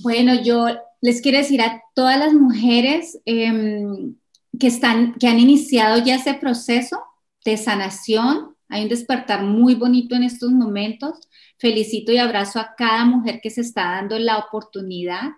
Bueno, 0.00 0.34
yo 0.42 0.68
les 1.00 1.22
quiero 1.22 1.38
decir 1.38 1.62
a 1.62 1.82
todas 1.94 2.18
las 2.18 2.32
mujeres 2.32 3.18
em, 3.24 4.14
que, 4.58 4.66
están, 4.66 5.14
que 5.14 5.26
han 5.26 5.38
iniciado 5.38 6.02
ya 6.04 6.16
ese 6.16 6.34
proceso 6.34 7.02
de 7.44 7.56
sanación. 7.56 8.54
Hay 8.68 8.82
un 8.82 8.88
despertar 8.88 9.42
muy 9.42 9.74
bonito 9.74 10.14
en 10.14 10.24
estos 10.24 10.50
momentos. 10.50 11.28
Felicito 11.58 12.12
y 12.12 12.18
abrazo 12.18 12.60
a 12.60 12.74
cada 12.76 13.04
mujer 13.04 13.40
que 13.42 13.50
se 13.50 13.62
está 13.62 13.84
dando 13.84 14.18
la 14.18 14.38
oportunidad, 14.38 15.30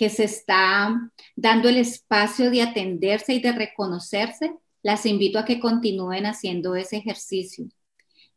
que 0.00 0.08
se 0.08 0.24
está 0.24 1.12
dando 1.36 1.68
el 1.68 1.76
espacio 1.76 2.50
de 2.50 2.62
atenderse 2.62 3.34
y 3.34 3.40
de 3.40 3.52
reconocerse. 3.52 4.54
Las 4.82 5.04
invito 5.04 5.38
a 5.38 5.44
que 5.44 5.60
continúen 5.60 6.24
haciendo 6.24 6.74
ese 6.74 6.96
ejercicio, 6.96 7.66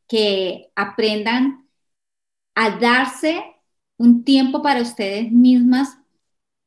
que 0.06 0.71
aprendan 0.76 1.69
a 2.54 2.78
darse 2.80 3.45
un 3.95 4.26
tiempo 4.26 4.62
para 4.62 4.82
ustedes 4.82 5.32
mismas 5.32 5.97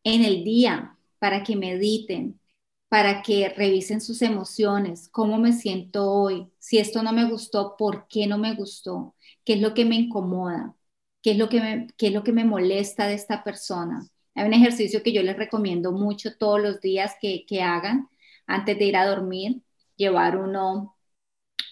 en 0.02 0.24
el 0.24 0.44
día, 0.44 0.96
para 1.18 1.42
que 1.42 1.56
mediten, 1.56 2.40
para 2.88 3.20
que 3.20 3.50
revisen 3.50 4.00
sus 4.00 4.22
emociones, 4.22 5.10
cómo 5.10 5.36
me 5.36 5.52
siento 5.52 6.10
hoy, 6.10 6.48
si 6.58 6.78
esto 6.78 7.02
no 7.02 7.12
me 7.12 7.28
gustó, 7.28 7.76
por 7.76 8.06
qué 8.08 8.26
no 8.26 8.38
me 8.38 8.54
gustó, 8.54 9.14
qué 9.44 9.54
es 9.54 9.60
lo 9.60 9.74
que 9.74 9.84
me 9.84 9.96
incomoda, 9.96 10.74
qué 11.20 11.32
es 11.32 11.36
lo 11.36 11.50
que 11.50 11.60
me, 11.60 11.86
qué 11.98 12.06
es 12.06 12.14
lo 12.14 12.24
que 12.24 12.32
me 12.32 12.46
molesta 12.46 13.06
de 13.06 13.14
esta 13.14 13.44
persona. 13.44 14.08
Hay 14.36 14.46
un 14.46 14.54
ejercicio 14.54 15.02
que 15.02 15.12
yo 15.12 15.22
les 15.22 15.36
recomiendo 15.36 15.92
mucho 15.92 16.36
todos 16.36 16.60
los 16.60 16.80
días 16.80 17.14
que, 17.20 17.44
que 17.46 17.62
hagan 17.62 18.08
antes 18.46 18.78
de 18.78 18.84
ir 18.84 18.96
a 18.96 19.06
dormir, 19.06 19.62
llevar 19.96 20.36
uno, 20.36 20.96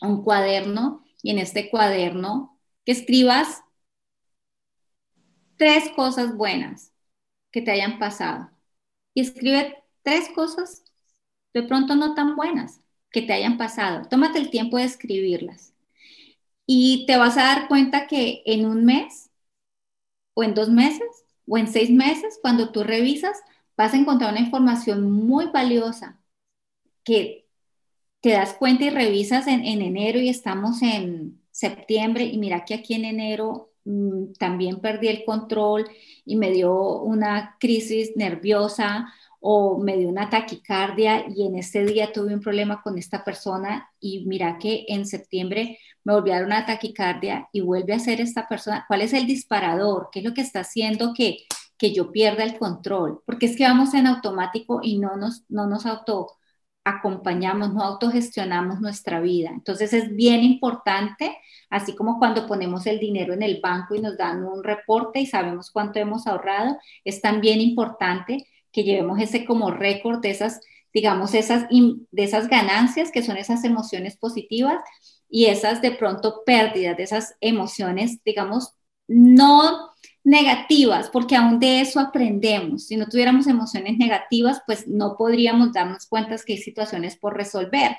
un 0.01 0.25
cuaderno 0.25 1.05
y 1.23 1.31
en 1.31 1.39
este 1.39 1.71
cuaderno 1.71 2.59
que 2.85 2.93
escribas 2.93 3.63
tres 5.57 5.91
cosas 5.95 6.37
buenas 6.37 6.93
que 7.51 7.63
te 7.63 7.71
hayan 7.71 7.99
pasado 7.99 8.51
y 9.15 9.21
escribe 9.21 9.85
tres 10.03 10.29
cosas 10.35 10.85
de 11.53 11.63
pronto 11.63 11.95
no 11.95 12.15
tan 12.15 12.35
buenas 12.35 12.81
que 13.11 13.23
te 13.23 13.33
hayan 13.33 13.59
pasado. 13.59 14.09
Tómate 14.09 14.39
el 14.39 14.51
tiempo 14.51 14.77
de 14.79 14.85
escribirlas 14.85 15.73
y 16.67 17.05
te 17.07 17.17
vas 17.17 17.37
a 17.37 17.45
dar 17.45 17.69
cuenta 17.69 18.07
que 18.07 18.43
en 18.47 18.67
un 18.67 18.85
mes 18.85 19.31
o 20.35 20.43
en 20.43 20.55
dos 20.55 20.69
meses 20.71 21.24
o 21.47 21.59
en 21.59 21.69
seis 21.69 21.91
meses, 21.91 22.39
cuando 22.41 22.71
tú 22.71 22.83
revisas, 22.85 23.39
vas 23.77 23.95
a 23.95 23.97
encontrar 23.97 24.33
una 24.33 24.41
información 24.41 25.11
muy 25.11 25.47
valiosa 25.47 26.21
que 27.05 27.47
te 28.21 28.31
das 28.31 28.55
cuenta 28.55 28.85
y 28.85 28.91
revisas 28.91 29.47
en, 29.47 29.65
enero 29.65 30.19
y 30.19 30.29
estamos 30.29 30.81
en 30.83 31.43
septiembre 31.51 32.25
y 32.25 32.39
mira 32.39 32.65
que 32.65 32.75
aquí 32.75 32.95
en 32.95 33.05
enero 33.05 33.73
mm, 33.85 34.33
también 34.39 34.81
perdí 34.81 35.09
el 35.09 35.25
control 35.25 35.87
y 36.25 36.37
me 36.37 36.51
dio 36.51 37.03
una 37.03 37.57
crisis 37.61 38.17
nerviosa 38.17 39.13
o 39.47 39.79
me 39.79 39.99
dio 39.99 40.09
una 40.09 40.31
taquicardia 40.31 41.27
y 41.29 41.47
en 41.47 41.57
ese 41.57 41.85
día 41.85 42.13
tuve 42.15 42.33
un 42.33 42.41
problema 42.41 42.81
con 42.83 42.97
esta 42.97 43.23
persona 43.25 43.91
y 44.01 44.25
mira 44.25 44.57
que 44.59 44.87
en 44.89 45.05
septiembre 45.05 45.79
me 46.03 46.15
volvió 46.15 46.33
a 46.33 46.37
dar 46.37 46.47
una 46.47 46.65
taquicardia 46.65 47.47
y 47.53 47.61
vuelve 47.61 47.93
a 47.93 47.99
ser 47.99 48.23
esta 48.23 48.49
persona. 48.49 48.87
¿Cuál 48.89 49.03
es 49.03 49.13
el 49.13 49.27
disparador? 49.27 50.09
¿Qué 50.11 50.21
es 50.21 50.25
lo 50.25 50.33
que 50.33 50.41
está 50.41 50.61
haciendo 50.61 51.13
que, 51.13 51.41
que 51.77 51.93
yo 51.93 52.11
pierda 52.11 52.43
el 52.43 52.59
control? 52.59 53.21
Porque 53.27 53.45
es 53.45 53.55
que 53.55 53.65
vamos 53.65 53.93
en 53.93 54.07
automático 54.07 54.81
y 54.83 54.99
no 54.99 55.17
nos, 55.17 55.45
no 55.51 55.67
nos 55.67 55.85
auto 55.85 56.39
acompañamos, 56.83 57.75
no 57.75 57.83
autogestionamos 57.83 58.81
nuestra 58.81 59.21
vida. 59.21 59.51
Entonces 59.51 59.93
es 59.93 60.15
bien 60.17 60.43
importante, 60.43 61.37
así 61.69 61.95
como 61.95 62.19
cuando 62.19 62.47
ponemos 62.47 62.87
el 62.87 62.99
dinero 62.99 63.35
en 63.35 63.43
el 63.43 63.61
banco 63.61 63.95
y 63.95 64.01
nos 64.01 64.17
dan 64.17 64.43
un 64.43 64.65
reporte 64.65 65.21
y 65.21 65.27
sabemos 65.27 65.71
cuánto 65.71 65.99
hemos 65.99 66.27
ahorrado, 66.27 66.79
es 67.05 67.21
también 67.21 67.61
importante 67.61 68.47
que 68.75 68.85
llevemos 68.85 69.21
ese 69.21 69.47
como 69.47 69.71
récord 69.71 70.21
de 70.21 70.31
esas, 70.31 70.61
digamos, 70.93 71.33
esas, 71.33 71.67
de 71.71 72.25
esas 72.25 72.49
ganancias 72.49 73.11
que 73.11 73.23
son 73.23 73.39
esas 73.39 73.65
emociones 73.65 74.17
positivas 74.19 74.79
y 75.31 75.47
esas 75.47 75.81
de 75.81 75.93
pronto 75.93 76.43
pérdidas, 76.45 76.97
de 76.97 77.05
esas 77.05 77.37
emociones, 77.41 78.19
digamos, 78.25 78.75
no 79.07 79.95
negativas, 80.25 81.09
porque 81.11 81.37
aún 81.37 81.61
de 81.61 81.81
eso 81.81 82.01
aprendemos. 82.01 82.87
Si 82.87 82.97
no 82.97 83.07
tuviéramos 83.07 83.47
emociones 83.47 83.97
negativas, 83.99 84.63
pues 84.67 84.89
no 84.89 85.17
podríamos 85.17 85.73
darnos 85.73 86.07
cuenta 86.07 86.37
que 86.45 86.55
hay 86.55 86.59
situaciones 86.59 87.17
por 87.17 87.37
resolver. 87.37 87.97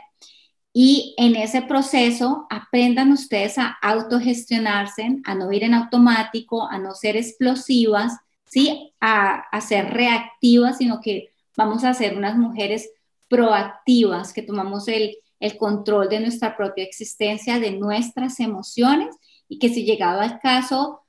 Y 0.73 1.15
en 1.17 1.37
ese 1.37 1.61
proceso 1.61 2.47
aprendan 2.49 3.11
ustedes 3.11 3.57
a 3.57 3.77
autogestionarse, 3.81 5.21
a 5.23 5.35
no 5.35 5.51
ir 5.53 5.63
en 5.63 5.73
automático, 5.73 6.67
a 6.67 6.79
no 6.79 6.95
ser 6.95 7.15
explosivas, 7.15 8.17
¿sí? 8.45 8.93
A, 8.99 9.43
ser 9.61 9.93
reactivas, 9.93 10.77
sino 10.77 11.01
que 11.01 11.31
vamos 11.57 11.83
a 11.83 11.93
ser 11.93 12.17
unas 12.17 12.37
mujeres 12.37 12.89
proactivas, 13.27 14.33
que 14.33 14.41
tomamos 14.41 14.87
el, 14.87 15.17
control 15.59 16.09
de 16.09 16.21
nuestra 16.21 16.57
propia 16.57 16.83
existencia, 16.83 17.59
de 17.59 17.71
nuestras 17.71 18.39
emociones 18.39 19.15
y 19.47 19.59
que 19.59 19.69
si 19.69 19.85
llegado 19.85 20.21
al 20.21 20.39
caso 20.39 21.01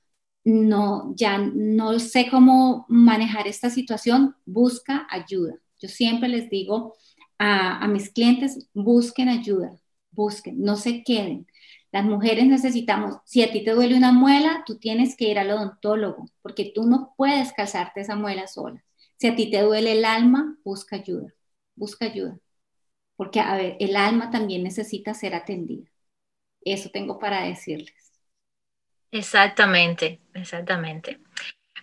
no, 0.44 1.14
ya 1.16 1.38
no 1.38 1.98
sé 1.98 2.28
cómo 2.30 2.84
manejar 2.88 3.46
esta 3.46 3.70
situación, 3.70 4.36
busca 4.44 5.06
ayuda. 5.08 5.54
Yo 5.80 5.88
siempre 5.88 6.28
les 6.28 6.50
digo 6.50 6.96
a 7.38 7.88
mis 7.88 8.10
clientes, 8.10 8.68
busquen 8.74 9.30
ayuda, 9.30 9.78
busquen, 10.10 10.60
no 10.60 10.76
se 10.76 11.02
queden. 11.02 11.46
Las 11.96 12.04
mujeres 12.04 12.44
necesitamos, 12.46 13.20
si 13.24 13.42
a 13.42 13.50
ti 13.50 13.64
te 13.64 13.70
duele 13.70 13.96
una 13.96 14.12
muela, 14.12 14.64
tú 14.66 14.76
tienes 14.76 15.16
que 15.16 15.30
ir 15.30 15.38
al 15.38 15.50
odontólogo, 15.50 16.26
porque 16.42 16.70
tú 16.74 16.84
no 16.84 17.14
puedes 17.16 17.54
calzarte 17.54 18.02
esa 18.02 18.16
muela 18.16 18.46
sola. 18.48 18.84
Si 19.16 19.28
a 19.28 19.34
ti 19.34 19.50
te 19.50 19.62
duele 19.62 19.92
el 19.92 20.04
alma, 20.04 20.58
busca 20.62 20.96
ayuda, 20.96 21.32
busca 21.74 22.04
ayuda, 22.04 22.38
porque 23.16 23.40
a 23.40 23.56
ver, 23.56 23.78
el 23.80 23.96
alma 23.96 24.30
también 24.30 24.62
necesita 24.62 25.14
ser 25.14 25.34
atendida. 25.34 25.90
Eso 26.60 26.90
tengo 26.90 27.18
para 27.18 27.44
decirles. 27.46 28.12
Exactamente, 29.10 30.20
exactamente. 30.34 31.18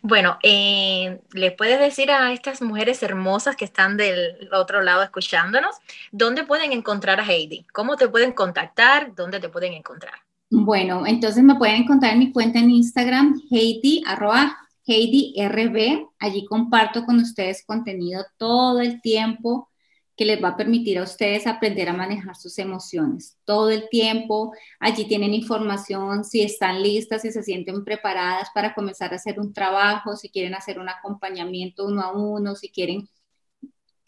Bueno, 0.05 0.37
eh, 0.43 1.21
¿le 1.31 1.51
puedes 1.51 1.79
decir 1.79 2.11
a 2.11 2.33
estas 2.33 2.61
mujeres 2.61 3.01
hermosas 3.03 3.55
que 3.55 3.63
están 3.63 3.95
del 3.95 4.49
otro 4.51 4.81
lado 4.81 5.01
escuchándonos, 5.01 5.77
dónde 6.11 6.43
pueden 6.43 6.73
encontrar 6.73 7.21
a 7.21 7.25
Heidi? 7.25 7.65
¿Cómo 7.71 7.95
te 7.95 8.09
pueden 8.09 8.33
contactar? 8.33 9.15
¿Dónde 9.15 9.39
te 9.39 9.47
pueden 9.47 9.71
encontrar? 9.71 10.15
Bueno, 10.49 11.07
entonces 11.07 11.41
me 11.41 11.55
pueden 11.55 11.83
encontrar 11.83 12.11
en 12.11 12.19
mi 12.19 12.33
cuenta 12.33 12.59
en 12.59 12.69
Instagram, 12.69 13.41
Heidi, 13.49 14.03
arroba 14.05 14.57
Heidi 14.85 15.35
RB. 15.37 16.05
Allí 16.19 16.43
comparto 16.47 17.05
con 17.05 17.19
ustedes 17.19 17.63
contenido 17.65 18.25
todo 18.37 18.81
el 18.81 19.01
tiempo 19.01 19.69
que 20.15 20.25
les 20.25 20.43
va 20.43 20.49
a 20.49 20.57
permitir 20.57 20.99
a 20.99 21.03
ustedes 21.03 21.47
aprender 21.47 21.89
a 21.89 21.93
manejar 21.93 22.35
sus 22.35 22.59
emociones 22.59 23.37
todo 23.45 23.69
el 23.69 23.89
tiempo. 23.89 24.53
Allí 24.79 25.05
tienen 25.05 25.33
información 25.33 26.23
si 26.23 26.41
están 26.41 26.83
listas, 26.83 27.23
si 27.23 27.31
se 27.31 27.41
sienten 27.41 27.83
preparadas 27.83 28.49
para 28.53 28.75
comenzar 28.75 29.11
a 29.11 29.15
hacer 29.15 29.39
un 29.39 29.53
trabajo, 29.53 30.15
si 30.15 30.29
quieren 30.29 30.53
hacer 30.53 30.77
un 30.79 30.89
acompañamiento 30.89 31.85
uno 31.85 32.01
a 32.01 32.11
uno, 32.11 32.55
si 32.55 32.69
quieren 32.69 33.09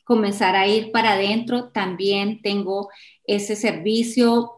comenzar 0.04 0.56
a 0.56 0.68
ir 0.68 0.92
para 0.92 1.14
adentro. 1.14 1.70
También 1.72 2.42
tengo 2.44 2.90
ese 3.26 3.56
servicio. 3.56 4.52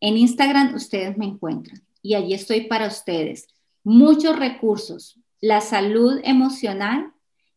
En 0.00 0.18
Instagram 0.18 0.74
ustedes 0.74 1.16
me 1.16 1.24
encuentran 1.26 1.82
y 2.02 2.14
allí 2.14 2.34
estoy 2.34 2.62
para 2.62 2.88
ustedes. 2.88 3.46
Muchos 3.84 4.38
recursos, 4.38 5.18
la 5.40 5.62
salud 5.62 6.20
emocional 6.24 7.12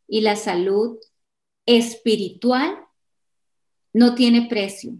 y 0.07 0.21
la 0.21 0.37
salud 0.37 0.97
espiritual 1.65 2.84
no 3.95 4.13
tiene 4.13 4.47
precio. 4.47 4.93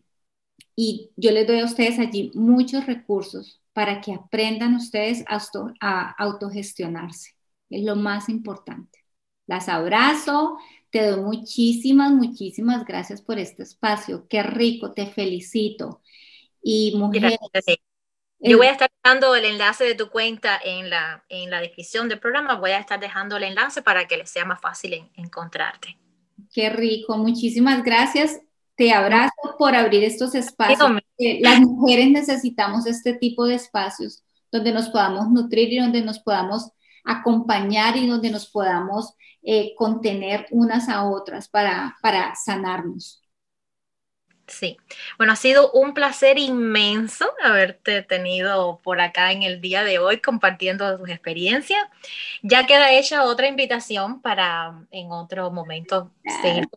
Y 0.74 1.12
yo 1.18 1.32
les 1.32 1.46
doy 1.46 1.60
a 1.60 1.66
ustedes 1.66 2.00
allí 2.00 2.32
muchos 2.34 2.86
recursos 2.86 3.62
para 3.74 4.00
que 4.00 4.14
aprendan 4.14 4.76
ustedes 4.76 5.26
a, 5.28 6.16
autogestionarse. 6.18 7.32
Es 7.70 7.84
lo 7.84 7.98
más 7.98 8.30
importante. 8.30 9.00
Las 9.48 9.68
abrazo, 9.68 10.58
te 10.92 11.08
doy 11.08 11.22
muchísimas, 11.22 12.12
muchísimas 12.12 12.86
gracias 12.86 13.22
por 13.22 13.38
este 13.38 13.64
espacio. 13.64 14.28
Qué 14.30 14.42
rico, 14.44 14.94
te 14.94 15.08
felicito. 15.08 16.02
Y 16.62 16.94
mujeres. 16.96 17.38
Yo 18.40 18.58
voy 18.58 18.68
a 18.68 18.72
estar 18.72 18.90
dejando 19.04 19.36
el 19.36 19.44
enlace 19.44 19.84
de 19.84 19.96
tu 19.96 20.10
cuenta 20.10 20.58
en 20.64 20.90
la, 20.90 21.26
en 21.28 21.50
la 21.50 21.60
descripción 21.60 22.08
del 22.08 22.20
programa. 22.20 22.56
Voy 22.56 22.72
a 22.72 22.80
estar 22.80 23.00
dejando 23.00 23.36
el 23.36 23.44
enlace 23.44 23.82
para 23.82 24.08
que 24.08 24.16
les 24.16 24.30
sea 24.30 24.46
más 24.46 24.62
fácil 24.62 25.12
encontrarte. 25.16 25.98
Qué 26.54 26.70
rico, 26.70 27.18
muchísimas 27.18 27.84
gracias. 27.84 28.40
Te 28.76 28.92
abrazo 28.92 29.56
por 29.58 29.74
abrir 29.74 30.04
estos 30.04 30.36
espacios. 30.36 31.02
Las 31.40 31.62
mujeres 31.62 32.10
necesitamos 32.10 32.86
este 32.86 33.14
tipo 33.14 33.46
de 33.46 33.56
espacios 33.56 34.24
donde 34.52 34.72
nos 34.72 34.90
podamos 34.90 35.30
nutrir 35.30 35.72
y 35.72 35.80
donde 35.80 36.02
nos 36.02 36.20
podamos 36.20 36.72
acompañar 37.04 37.96
y 37.98 38.08
donde 38.08 38.32
nos 38.32 38.50
podamos 38.50 39.14
eh, 39.44 39.74
contener 39.78 40.48
unas 40.52 40.90
a 40.90 41.04
otras 41.06 41.48
para, 41.48 41.96
para 42.02 42.34
sanarnos. 42.36 43.22
Sí, 44.48 44.78
bueno, 45.18 45.34
ha 45.34 45.36
sido 45.36 45.72
un 45.72 45.96
placer 45.96 46.38
inmenso 46.38 47.26
haberte 47.44 48.04
tenido 48.04 48.80
por 48.84 49.02
acá 49.02 49.32
en 49.32 49.42
el 49.42 49.60
día 49.60 49.84
de 49.84 49.98
hoy 49.98 50.22
compartiendo 50.22 50.98
tus 50.98 51.10
experiencias. 51.10 51.84
Ya 52.44 52.68
queda 52.68 52.92
hecha 52.92 53.24
otra 53.24 53.48
invitación 53.48 54.22
para 54.22 54.86
en 54.92 55.12
otro 55.12 55.50
momento 55.50 56.12
seguir 56.42 56.68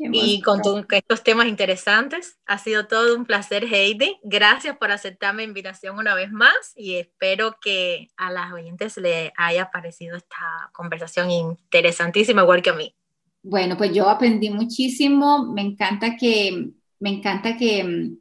y 0.00 0.40
con, 0.40 0.60
estos 0.90 1.22
temas 1.22 1.46
interesantes. 1.46 2.38
Ha 2.46 2.58
sido 2.58 2.86
todo 2.86 3.14
un 3.16 3.26
placer, 3.26 3.64
Heidi. 3.64 4.18
Gracias 4.22 4.76
por 4.76 4.90
aceptar 4.90 5.34
mi 5.34 5.42
invitación 5.42 5.98
una 5.98 6.14
vez 6.14 6.32
más 6.32 6.72
y 6.74 6.94
espero 6.94 7.56
que 7.60 8.08
a 8.16 8.30
las 8.30 8.52
oyentes 8.52 8.96
le 8.96 9.32
haya 9.36 9.70
parecido 9.70 10.16
esta 10.16 10.70
conversación 10.72 11.30
interesantísima, 11.30 12.42
igual 12.42 12.62
que 12.62 12.70
a 12.70 12.74
mí. 12.74 12.94
Bueno, 13.42 13.76
pues 13.76 13.92
yo 13.92 14.08
aprendí 14.08 14.50
muchísimo. 14.50 15.52
Me 15.52 15.62
encanta 15.62 16.16
que, 16.16 16.70
me 16.98 17.10
encanta 17.10 17.56
que 17.56 17.84
mm, 17.84 18.18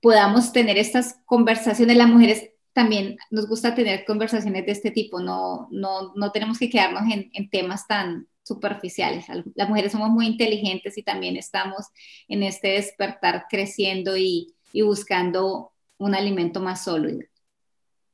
podamos 0.00 0.52
tener 0.52 0.78
estas 0.78 1.20
conversaciones. 1.24 1.96
Las 1.96 2.08
mujeres 2.08 2.50
también 2.72 3.16
nos 3.30 3.48
gusta 3.48 3.74
tener 3.74 4.04
conversaciones 4.04 4.66
de 4.66 4.72
este 4.72 4.90
tipo. 4.90 5.20
No, 5.20 5.68
no, 5.70 6.12
no 6.14 6.32
tenemos 6.32 6.58
que 6.58 6.70
quedarnos 6.70 7.02
en, 7.10 7.30
en 7.32 7.48
temas 7.50 7.86
tan, 7.86 8.26
superficiales. 8.44 9.26
Las 9.54 9.68
mujeres 9.68 9.90
somos 9.90 10.10
muy 10.10 10.26
inteligentes 10.26 10.96
y 10.96 11.02
también 11.02 11.36
estamos 11.36 11.86
en 12.28 12.42
este 12.44 12.68
despertar 12.68 13.46
creciendo 13.50 14.16
y, 14.16 14.54
y 14.72 14.82
buscando 14.82 15.72
un 15.98 16.14
alimento 16.14 16.60
más 16.60 16.84
sólido. 16.84 17.20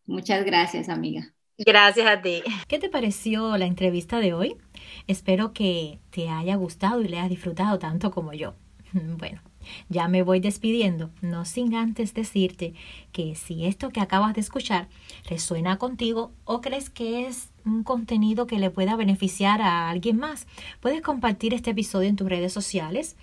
Muchas 0.06 0.44
gracias, 0.44 0.88
amiga. 0.88 1.34
Gracias 1.58 2.06
a 2.06 2.22
ti. 2.22 2.42
¿Qué 2.68 2.78
te 2.78 2.88
pareció 2.88 3.56
la 3.58 3.66
entrevista 3.66 4.18
de 4.18 4.32
hoy? 4.32 4.56
Espero 5.06 5.52
que 5.52 6.00
te 6.10 6.30
haya 6.30 6.56
gustado 6.56 7.02
y 7.02 7.08
le 7.08 7.18
hayas 7.18 7.28
disfrutado 7.28 7.78
tanto 7.78 8.10
como 8.10 8.32
yo. 8.32 8.54
Bueno, 9.18 9.40
ya 9.88 10.08
me 10.08 10.22
voy 10.22 10.40
despidiendo, 10.40 11.10
no 11.20 11.44
sin 11.44 11.74
antes 11.74 12.14
decirte 12.14 12.74
que 13.12 13.34
si 13.34 13.66
esto 13.66 13.90
que 13.90 14.00
acabas 14.00 14.34
de 14.34 14.40
escuchar 14.40 14.88
resuena 15.28 15.78
contigo 15.78 16.32
o 16.44 16.60
crees 16.60 16.90
que 16.90 17.26
es 17.26 17.49
un 17.64 17.82
contenido 17.82 18.46
que 18.46 18.58
le 18.58 18.70
pueda 18.70 18.96
beneficiar 18.96 19.62
a 19.62 19.90
alguien 19.90 20.16
más, 20.16 20.46
puedes 20.80 21.02
compartir 21.02 21.54
este 21.54 21.70
episodio 21.70 22.08
en 22.08 22.16
tus 22.16 22.28
redes 22.28 22.52
sociales. 22.52 23.16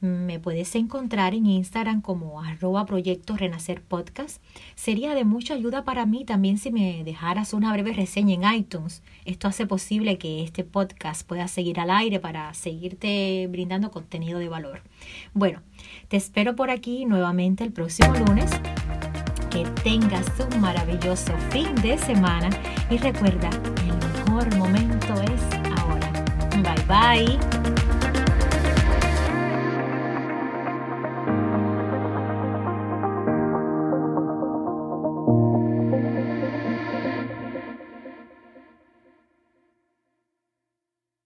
Me 0.00 0.38
puedes 0.38 0.74
encontrar 0.74 1.32
en 1.32 1.46
Instagram 1.46 2.02
como 2.02 2.42
arroba 2.42 2.84
proyecto 2.84 3.34
renacer 3.34 3.80
podcast. 3.80 4.42
Sería 4.74 5.14
de 5.14 5.24
mucha 5.24 5.54
ayuda 5.54 5.84
para 5.84 6.04
mí 6.04 6.26
también 6.26 6.58
si 6.58 6.70
me 6.70 7.02
dejaras 7.02 7.54
una 7.54 7.72
breve 7.72 7.94
reseña 7.94 8.34
en 8.34 8.58
iTunes. 8.58 9.02
Esto 9.24 9.48
hace 9.48 9.66
posible 9.66 10.18
que 10.18 10.44
este 10.44 10.64
podcast 10.64 11.26
pueda 11.26 11.48
seguir 11.48 11.80
al 11.80 11.90
aire 11.90 12.20
para 12.20 12.52
seguirte 12.52 13.46
brindando 13.50 13.90
contenido 13.90 14.38
de 14.38 14.50
valor. 14.50 14.82
Bueno, 15.32 15.62
te 16.08 16.18
espero 16.18 16.56
por 16.56 16.70
aquí 16.70 17.06
nuevamente 17.06 17.64
el 17.64 17.72
próximo 17.72 18.12
lunes. 18.14 18.50
Que 19.56 19.64
tengas 19.82 20.26
un 20.38 20.60
maravilloso 20.60 21.32
fin 21.50 21.74
de 21.76 21.96
semana 21.96 22.50
y 22.90 22.98
recuerda, 22.98 23.48
el 23.86 23.96
mejor 23.96 24.54
momento 24.56 25.14
es 25.22 25.80
ahora. 25.80 26.12
Bye 26.62 27.38
bye. 27.38 27.65